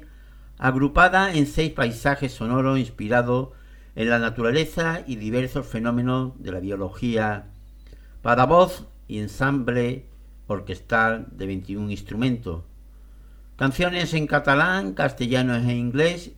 agrupadas 0.57 1.35
en 1.35 1.45
seis 1.45 1.72
paisajes 1.73 2.34
sonoros 2.34 2.80
inspirados 2.80 3.49
en 3.95 4.10
la 4.10 4.18
naturaleza 4.18 5.03
y 5.06 5.18
diversos 5.18 5.68
fenómenos 5.68 6.41
de 6.41 6.51
la 6.53 6.60
biología 6.60 7.51
para 8.23 8.47
voz 8.47 8.88
y 9.07 9.19
ensamble 9.19 10.09
orquestal 10.49 11.27
de 11.31 11.45
21 11.45 11.91
instrumentos. 11.91 12.63
Canciones 13.55 14.13
en 14.13 14.27
catalán, 14.27 14.93
castellano 14.93 15.55
e 15.55 15.73
inglés 15.73 16.31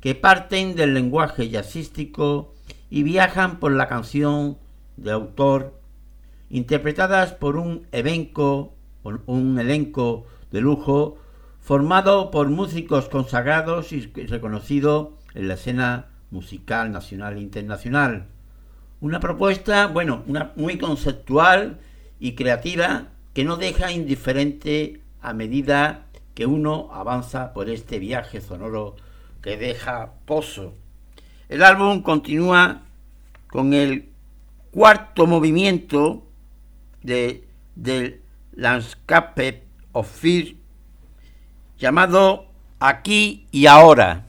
que 0.00 0.14
parten 0.14 0.74
del 0.74 0.92
lenguaje 0.92 1.48
jazzístico 1.48 2.52
y 2.90 3.02
viajan 3.02 3.58
por 3.58 3.72
la 3.72 3.88
canción 3.88 4.58
de 4.96 5.12
autor, 5.12 5.80
interpretadas 6.50 7.32
por 7.32 7.56
un 7.56 7.86
elenco, 7.90 8.74
un 9.26 9.58
elenco 9.58 10.26
de 10.50 10.60
lujo 10.60 11.16
formado 11.60 12.30
por 12.30 12.50
músicos 12.50 13.08
consagrados 13.08 13.92
y 13.92 14.02
reconocidos 14.02 15.08
en 15.34 15.48
la 15.48 15.54
escena 15.54 16.06
musical 16.30 16.92
nacional 16.92 17.38
e 17.38 17.40
internacional. 17.40 18.26
Una 19.00 19.20
propuesta, 19.20 19.86
bueno, 19.86 20.22
una 20.26 20.52
muy 20.56 20.76
conceptual 20.76 21.78
y 22.20 22.34
creativa 22.34 23.08
que 23.34 23.44
no 23.44 23.56
deja 23.56 23.92
indiferente 23.92 25.00
a 25.20 25.34
medida 25.34 26.06
que 26.34 26.46
uno 26.46 26.90
avanza 26.92 27.52
por 27.52 27.68
este 27.68 27.98
viaje 27.98 28.40
sonoro 28.40 28.96
que 29.42 29.56
deja 29.56 30.12
pozo. 30.24 30.74
El 31.48 31.62
álbum 31.62 32.02
continúa 32.02 32.82
con 33.48 33.74
el 33.74 34.08
cuarto 34.70 35.26
movimiento 35.26 36.24
de, 37.02 37.44
del 37.74 38.20
Landscape 38.52 39.62
of 39.92 40.10
Fear 40.10 40.54
llamado 41.78 42.46
Aquí 42.78 43.46
y 43.50 43.66
Ahora. 43.66 44.26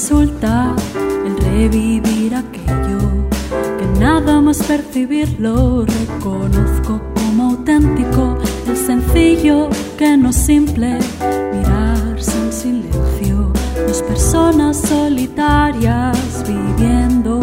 Resulta 0.00 0.76
el 1.26 1.36
revivir 1.38 2.32
aquello 2.32 3.00
que 3.78 3.98
nada 3.98 4.40
más 4.40 4.62
percibirlo 4.62 5.84
reconozco 5.84 7.00
como 7.16 7.50
auténtico, 7.50 8.38
el 8.68 8.76
sencillo 8.76 9.68
que 9.98 10.16
no 10.16 10.32
simple 10.32 11.00
mirarse 11.52 12.38
en 12.38 12.52
silencio, 12.52 13.52
dos 13.88 14.00
personas 14.02 14.76
solitarias 14.76 16.44
viviendo. 16.46 17.40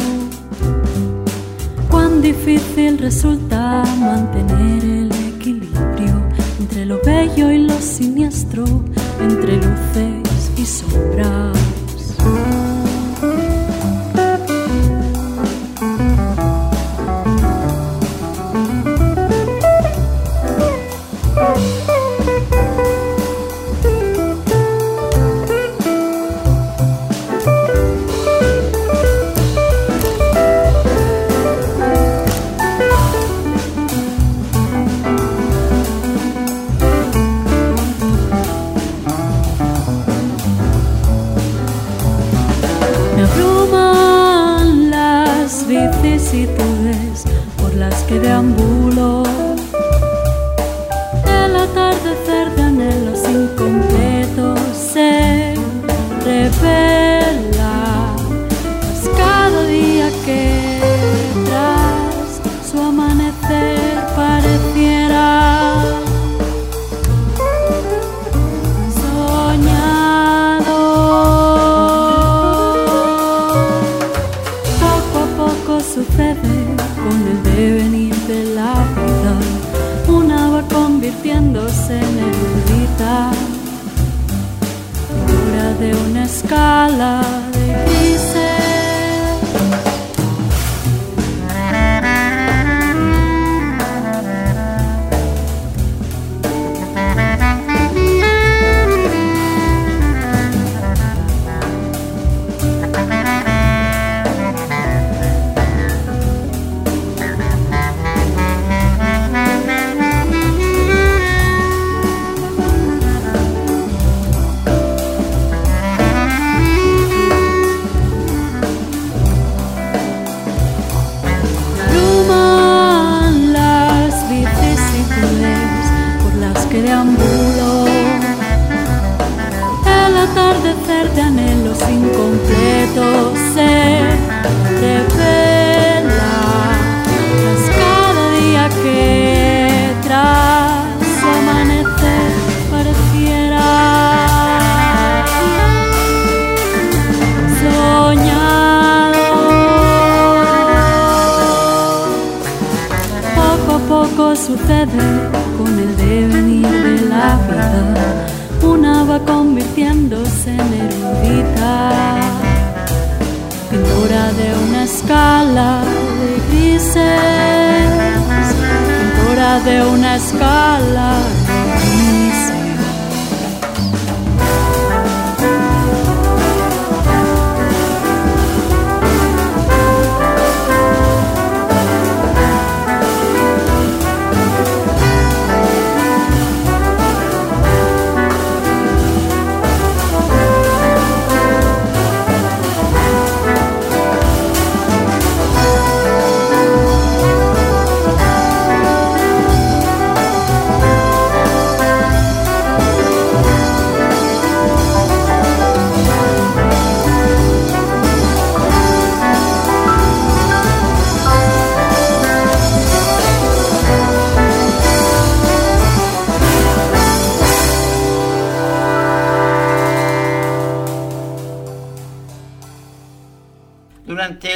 Cuán 1.91 2.21
difícil 2.21 2.97
resulta 2.99 3.83
mantener 3.99 4.81
el 4.81 5.11
equilibrio 5.11 6.21
entre 6.57 6.85
lo 6.85 7.01
bello 7.05 7.51
y 7.51 7.57
lo 7.57 7.77
siniestro, 7.81 8.63
entre 9.19 9.57
luces 9.57 10.24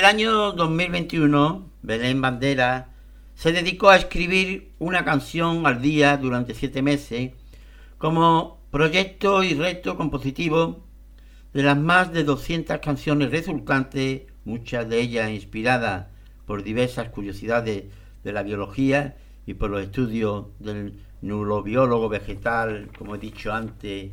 año 0.09 0.53
2021, 0.53 1.69
Belén 1.83 2.19
Bandera 2.19 2.89
se 3.35 3.51
dedicó 3.51 3.89
a 3.89 3.95
escribir 3.95 4.71
una 4.79 5.05
canción 5.05 5.67
al 5.67 5.83
día 5.83 6.17
durante 6.17 6.55
siete 6.55 6.81
meses 6.81 7.33
como 7.99 8.59
proyecto 8.71 9.43
y 9.43 9.53
reto 9.53 9.97
compositivo 9.97 10.83
de 11.53 11.61
las 11.61 11.77
más 11.77 12.11
de 12.11 12.23
200 12.23 12.79
canciones 12.79 13.29
resultantes, 13.29 14.23
muchas 14.45 14.89
de 14.89 14.99
ellas 14.99 15.29
inspiradas 15.29 16.07
por 16.47 16.63
diversas 16.63 17.09
curiosidades 17.09 17.83
de 18.23 18.33
la 18.33 18.41
biología 18.41 19.15
y 19.45 19.53
por 19.53 19.69
los 19.69 19.83
estudios 19.83 20.47
del 20.57 20.95
neurobiólogo 21.21 22.09
vegetal, 22.09 22.89
como 22.97 23.13
he 23.13 23.19
dicho 23.19 23.53
antes, 23.53 24.11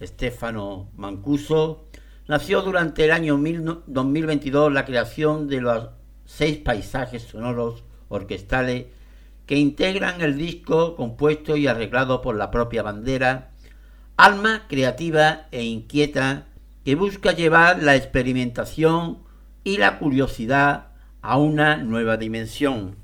Stefano 0.00 0.88
Mancuso, 0.96 1.84
nació 2.26 2.62
durante 2.62 3.04
el 3.04 3.10
año 3.10 3.38
2022 3.86 4.72
la 4.72 4.84
creación 4.84 5.48
de 5.48 5.60
los 5.60 5.88
seis 6.24 6.58
paisajes 6.58 7.22
sonoros 7.22 7.84
orquestales 8.08 8.86
que 9.46 9.56
integran 9.56 10.20
el 10.20 10.38
disco 10.38 10.96
compuesto 10.96 11.56
y 11.56 11.66
arreglado 11.66 12.22
por 12.22 12.36
la 12.36 12.50
propia 12.50 12.82
bandera, 12.82 13.50
alma 14.16 14.62
creativa 14.68 15.48
e 15.50 15.64
inquieta 15.64 16.46
que 16.84 16.94
busca 16.94 17.32
llevar 17.32 17.82
la 17.82 17.96
experimentación 17.96 19.18
y 19.64 19.76
la 19.76 19.98
curiosidad 19.98 20.88
a 21.20 21.38
una 21.38 21.76
nueva 21.76 22.16
dimensión. 22.16 22.96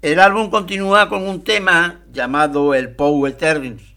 El 0.00 0.20
álbum 0.20 0.50
continúa 0.50 1.08
con 1.08 1.26
un 1.26 1.42
tema 1.42 2.00
llamado 2.12 2.74
el 2.74 2.94
Power 2.94 3.32
Eternus, 3.32 3.96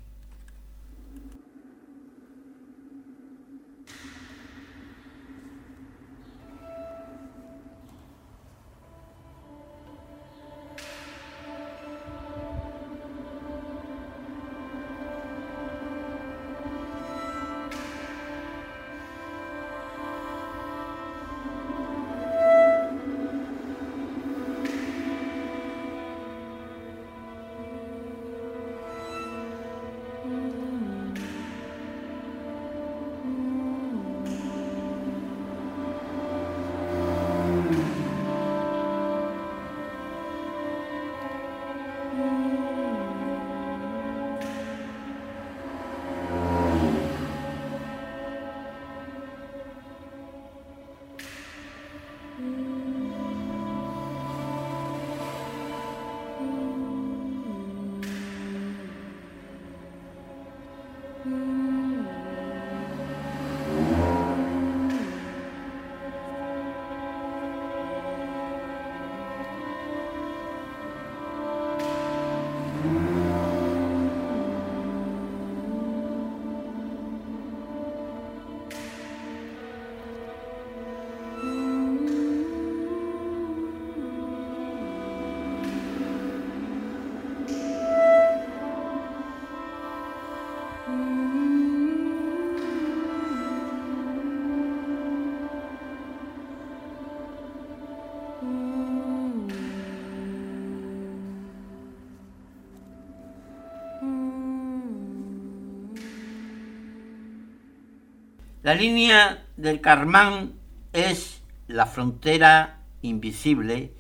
La 108.71 108.77
línea 108.77 109.43
del 109.57 109.81
Carmán 109.81 110.53
es 110.93 111.43
la 111.67 111.87
frontera 111.87 112.79
invisible, 113.01 113.91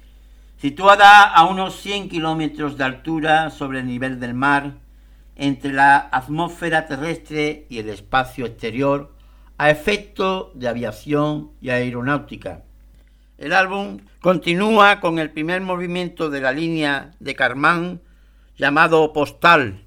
situada 0.55 1.25
a 1.25 1.45
unos 1.45 1.75
100 1.81 2.07
kilómetros 2.07 2.77
de 2.77 2.85
altura 2.85 3.49
sobre 3.49 3.81
el 3.81 3.87
nivel 3.87 4.21
del 4.21 4.33
mar, 4.33 4.75
entre 5.35 5.73
la 5.73 5.97
atmósfera 5.97 6.85
terrestre 6.85 7.65
y 7.69 7.79
el 7.79 7.89
espacio 7.89 8.45
exterior, 8.45 9.13
a 9.57 9.69
efecto 9.69 10.53
de 10.55 10.69
aviación 10.69 11.51
y 11.59 11.71
aeronáutica. 11.71 12.63
El 13.37 13.51
álbum 13.51 13.99
continúa 14.21 15.01
con 15.01 15.19
el 15.19 15.31
primer 15.31 15.59
movimiento 15.59 16.29
de 16.29 16.39
la 16.39 16.53
línea 16.53 17.11
de 17.19 17.35
Carmán 17.35 17.99
llamado 18.55 19.11
Postal, 19.11 19.83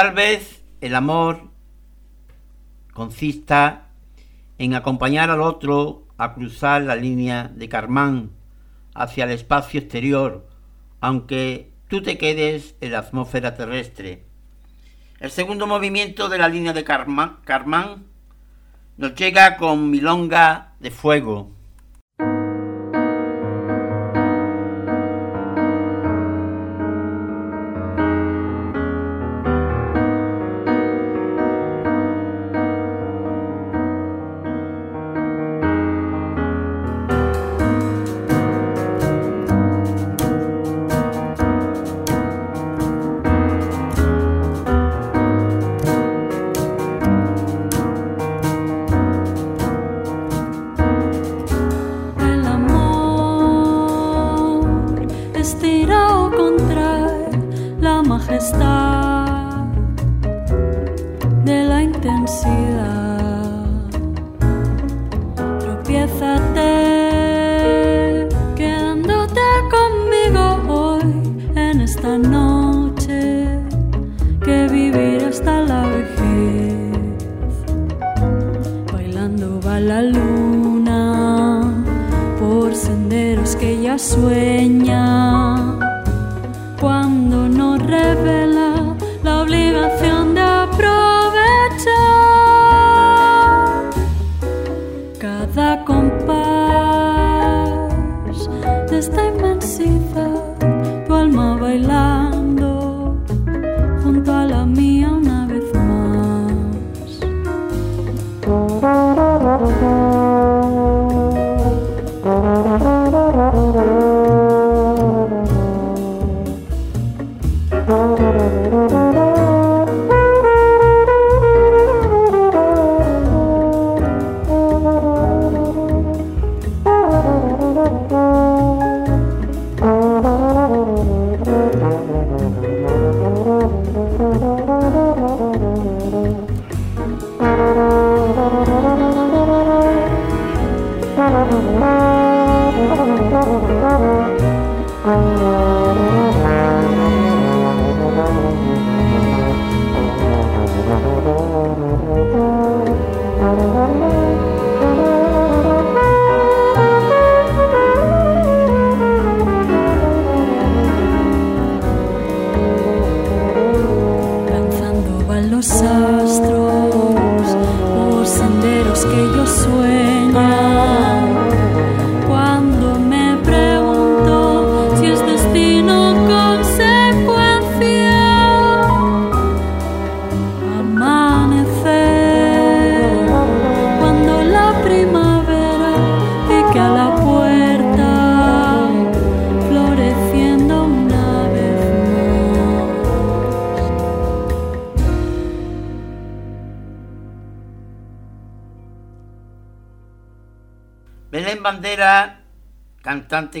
Tal 0.00 0.12
vez 0.12 0.62
el 0.80 0.94
amor 0.94 1.50
consista 2.94 3.88
en 4.56 4.72
acompañar 4.72 5.28
al 5.28 5.42
otro 5.42 6.06
a 6.16 6.32
cruzar 6.32 6.80
la 6.80 6.96
línea 6.96 7.50
de 7.54 7.68
Carmán 7.68 8.30
hacia 8.94 9.24
el 9.24 9.30
espacio 9.32 9.78
exterior, 9.78 10.48
aunque 11.02 11.70
tú 11.88 12.00
te 12.00 12.16
quedes 12.16 12.76
en 12.80 12.92
la 12.92 13.00
atmósfera 13.00 13.54
terrestre. 13.54 14.24
El 15.18 15.30
segundo 15.30 15.66
movimiento 15.66 16.30
de 16.30 16.38
la 16.38 16.48
línea 16.48 16.72
de 16.72 16.82
Carmán, 16.82 18.06
nos 18.96 19.14
llega 19.14 19.58
con 19.58 19.90
Milonga 19.90 20.76
de 20.80 20.90
Fuego. 20.90 21.50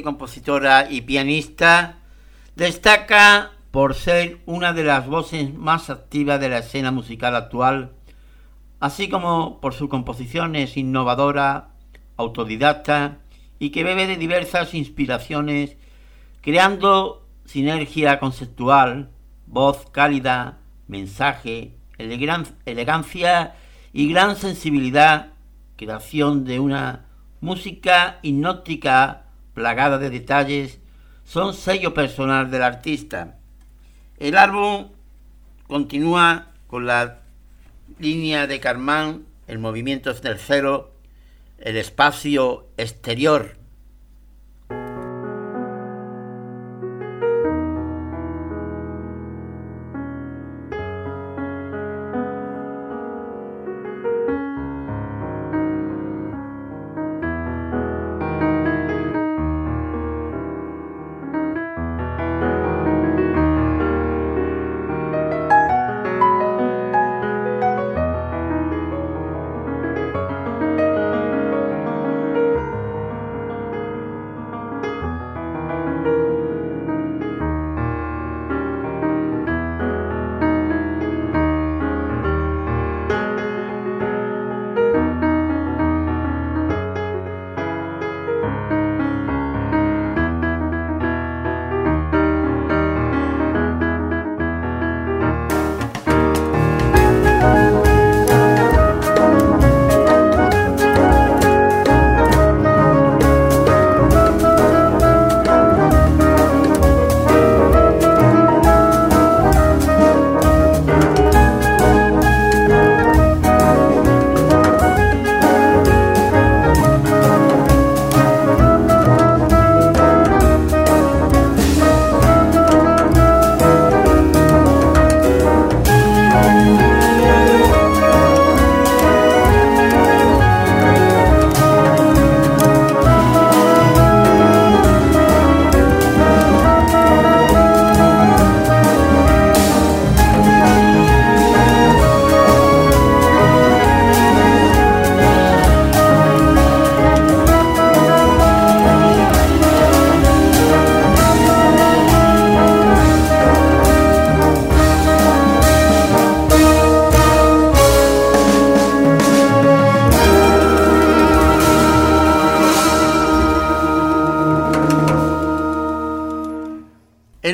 Compositora 0.02 0.90
y 0.90 1.02
pianista, 1.02 1.98
destaca 2.56 3.52
por 3.70 3.94
ser 3.94 4.40
una 4.46 4.72
de 4.72 4.84
las 4.84 5.06
voces 5.06 5.54
más 5.54 5.90
activas 5.90 6.40
de 6.40 6.48
la 6.48 6.58
escena 6.58 6.90
musical 6.90 7.36
actual, 7.36 7.92
así 8.80 9.08
como 9.08 9.60
por 9.60 9.74
sus 9.74 9.88
composiciones 9.88 10.76
innovadora, 10.76 11.68
autodidacta 12.16 13.18
y 13.58 13.70
que 13.70 13.84
bebe 13.84 14.06
de 14.06 14.16
diversas 14.16 14.74
inspiraciones, 14.74 15.76
creando 16.40 17.26
sinergia 17.44 18.18
conceptual, 18.18 19.10
voz 19.46 19.86
cálida, 19.90 20.58
mensaje, 20.88 21.74
elegancia 21.98 23.54
y 23.92 24.08
gran 24.10 24.36
sensibilidad, 24.36 25.32
creación 25.76 26.44
de 26.44 26.60
una 26.60 27.06
música 27.40 28.18
hipnótica 28.22 29.24
plagada 29.54 29.98
de 29.98 30.10
detalles, 30.10 30.80
son 31.24 31.54
sello 31.54 31.94
personal 31.94 32.50
del 32.50 32.62
artista. 32.62 33.36
El 34.18 34.36
álbum 34.36 34.88
continúa 35.66 36.48
con 36.66 36.86
la 36.86 37.20
línea 37.98 38.46
de 38.46 38.60
Carmán, 38.60 39.26
el 39.46 39.58
movimiento 39.58 40.14
tercero, 40.14 40.92
el 41.58 41.76
espacio 41.76 42.66
exterior 42.76 43.59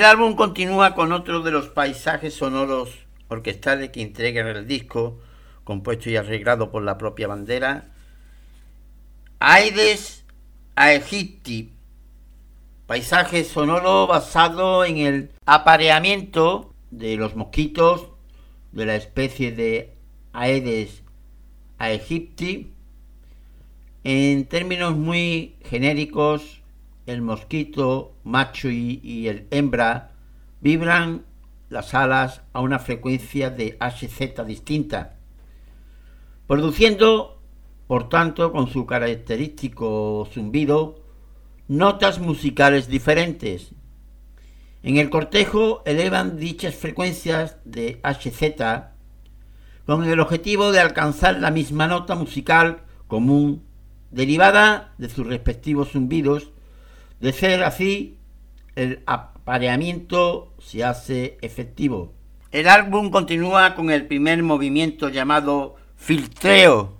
álbum 0.06 0.36
continúa 0.36 0.94
con 0.94 1.12
otro 1.12 1.42
de 1.42 1.50
los 1.50 1.68
paisajes 1.68 2.34
sonoros 2.34 2.90
orquestales 3.28 3.90
que 3.90 4.00
integran 4.00 4.46
el 4.46 4.66
disco, 4.66 5.18
compuesto 5.64 6.08
y 6.08 6.16
arreglado 6.16 6.70
por 6.70 6.82
la 6.82 6.96
propia 6.96 7.26
bandera. 7.26 7.88
Aides 9.40 10.24
a 10.76 10.92
Egipti, 10.92 11.72
paisaje 12.86 13.44
sonoro 13.44 14.06
basado 14.06 14.84
en 14.84 14.98
el 14.98 15.30
apareamiento 15.44 16.72
de 16.90 17.16
los 17.16 17.34
mosquitos 17.34 18.06
de 18.72 18.86
la 18.86 18.94
especie 18.94 19.52
de 19.52 19.92
Aedes 20.32 21.02
aegypti. 21.78 22.72
En 24.04 24.46
términos 24.46 24.96
muy 24.96 25.56
genéricos, 25.64 26.55
el 27.06 27.22
mosquito 27.22 28.16
macho 28.24 28.68
y, 28.68 29.28
el 29.28 29.46
hembra 29.50 30.12
vibran 30.60 31.24
las 31.68 31.94
alas 31.94 32.42
a 32.52 32.60
una 32.60 32.78
frecuencia 32.78 33.50
de 33.50 33.76
HZ 33.80 34.44
distinta, 34.46 35.16
produciendo, 36.46 37.40
por 37.86 38.08
tanto, 38.08 38.52
con 38.52 38.68
su 38.68 38.86
característico 38.86 40.28
zumbido, 40.32 41.00
notas 41.68 42.18
musicales 42.18 42.88
diferentes. 42.88 43.72
En 44.82 44.98
el 44.98 45.10
cortejo 45.10 45.82
elevan 45.84 46.36
dichas 46.36 46.74
frecuencias 46.74 47.56
de 47.64 48.00
HZ 48.02 48.94
con 49.84 50.04
el 50.04 50.20
objetivo 50.20 50.72
de 50.72 50.80
alcanzar 50.80 51.40
la 51.40 51.50
misma 51.50 51.86
nota 51.86 52.16
musical 52.16 52.82
común 53.06 53.64
derivada 54.10 54.94
de 54.98 55.08
sus 55.08 55.26
respectivos 55.26 55.90
zumbidos 55.92 56.52
de 57.20 57.32
ser 57.32 57.62
así, 57.64 58.18
el 58.74 59.02
apareamiento 59.06 60.52
se 60.58 60.84
hace 60.84 61.38
efectivo. 61.40 62.12
El 62.52 62.68
álbum 62.68 63.10
continúa 63.10 63.74
con 63.74 63.90
el 63.90 64.06
primer 64.06 64.42
movimiento 64.42 65.08
llamado 65.08 65.76
filtreo, 65.96 66.96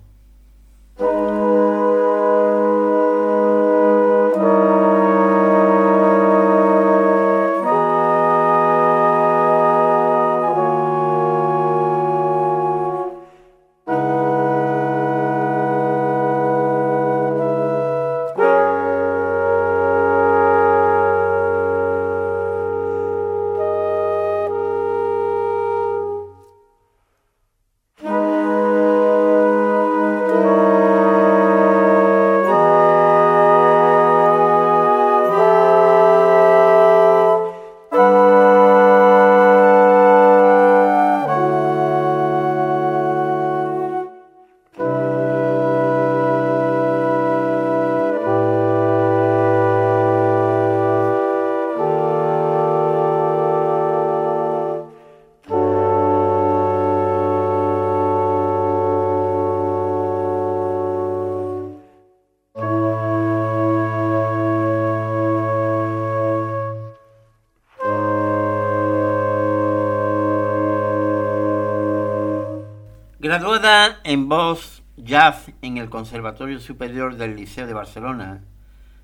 Graduada 73.37 73.99
en 74.03 74.29
voz 74.29 74.81
jazz 74.95 75.51
en 75.61 75.77
el 75.77 75.91
Conservatorio 75.91 76.59
Superior 76.59 77.17
del 77.17 77.35
Liceo 77.35 77.67
de 77.67 77.73
Barcelona, 77.73 78.41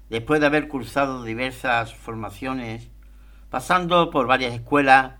después 0.09 0.39
de 0.39 0.47
haber 0.47 0.67
cursado 0.67 1.23
diversas 1.23 1.93
formaciones, 1.93 2.89
pasando 3.51 4.09
por 4.09 4.25
varias 4.25 4.55
escuelas, 4.55 5.13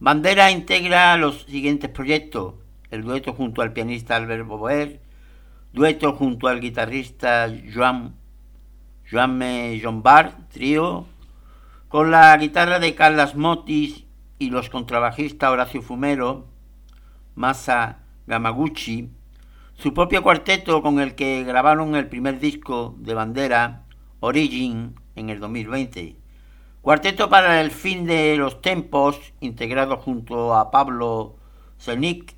Bandera 0.00 0.50
integra 0.50 1.18
los 1.18 1.42
siguientes 1.42 1.90
proyectos, 1.90 2.54
el 2.90 3.02
dueto 3.02 3.34
junto 3.34 3.60
al 3.60 3.74
pianista 3.74 4.16
Albert 4.16 4.46
Boboer, 4.46 5.02
dueto 5.74 6.14
junto 6.14 6.48
al 6.48 6.60
guitarrista 6.60 7.52
Joan, 7.74 8.14
Joan 9.10 10.02
Bar, 10.02 10.48
trío, 10.48 11.04
con 11.88 12.10
la 12.10 12.34
guitarra 12.38 12.78
de 12.78 12.94
Carlas 12.94 13.34
Motis 13.34 14.06
y 14.38 14.48
los 14.48 14.70
contrabajistas 14.70 15.50
Horacio 15.50 15.82
Fumero, 15.82 16.46
Masa 17.34 17.98
Gamaguchi, 18.26 19.08
su 19.74 19.94
propio 19.94 20.22
cuarteto 20.22 20.82
con 20.82 21.00
el 21.00 21.14
que 21.14 21.44
grabaron 21.44 21.94
el 21.94 22.08
primer 22.08 22.40
disco 22.40 22.94
de 22.98 23.14
bandera, 23.14 23.84
Origin, 24.20 24.94
en 25.14 25.30
el 25.30 25.38
2020. 25.38 26.16
Cuarteto 26.82 27.28
para 27.28 27.60
el 27.60 27.70
fin 27.70 28.06
de 28.06 28.36
los 28.36 28.62
tempos, 28.62 29.20
integrado 29.40 29.96
junto 29.96 30.54
a 30.54 30.70
Pablo 30.70 31.36
Zenik, 31.78 32.34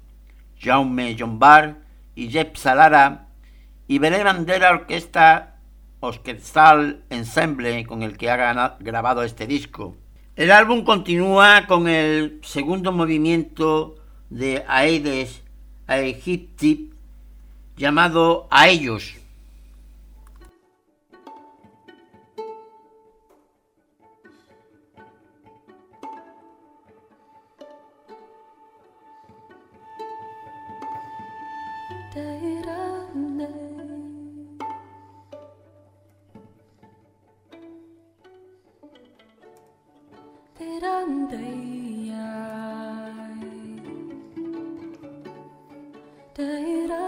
Jaume 0.60 1.16
Jombar 1.19 1.78
y 2.15 2.28
Jep 2.28 2.56
Salara, 2.56 3.28
y 3.86 3.98
Belé 3.98 4.23
Bandera 4.24 4.70
Orquesta 4.70 5.56
Orquestal 6.01 7.05
Ensemble 7.10 7.86
con 7.86 8.02
el 8.02 8.16
que 8.16 8.31
ha 8.31 8.77
grabado 8.78 9.23
este 9.23 9.47
disco. 9.47 9.97
El 10.36 10.51
álbum 10.51 10.85
continúa 10.85 11.66
con 11.66 11.89
el 11.89 12.40
segundo 12.43 12.93
movimiento 12.93 13.97
de 14.31 14.65
Aedes 14.69 15.43
a 15.89 15.98
Egipti 15.98 16.90
llamado 17.77 18.47
a 18.51 18.69
ellos. 18.69 19.19
da 46.39 46.89
da 46.89 47.07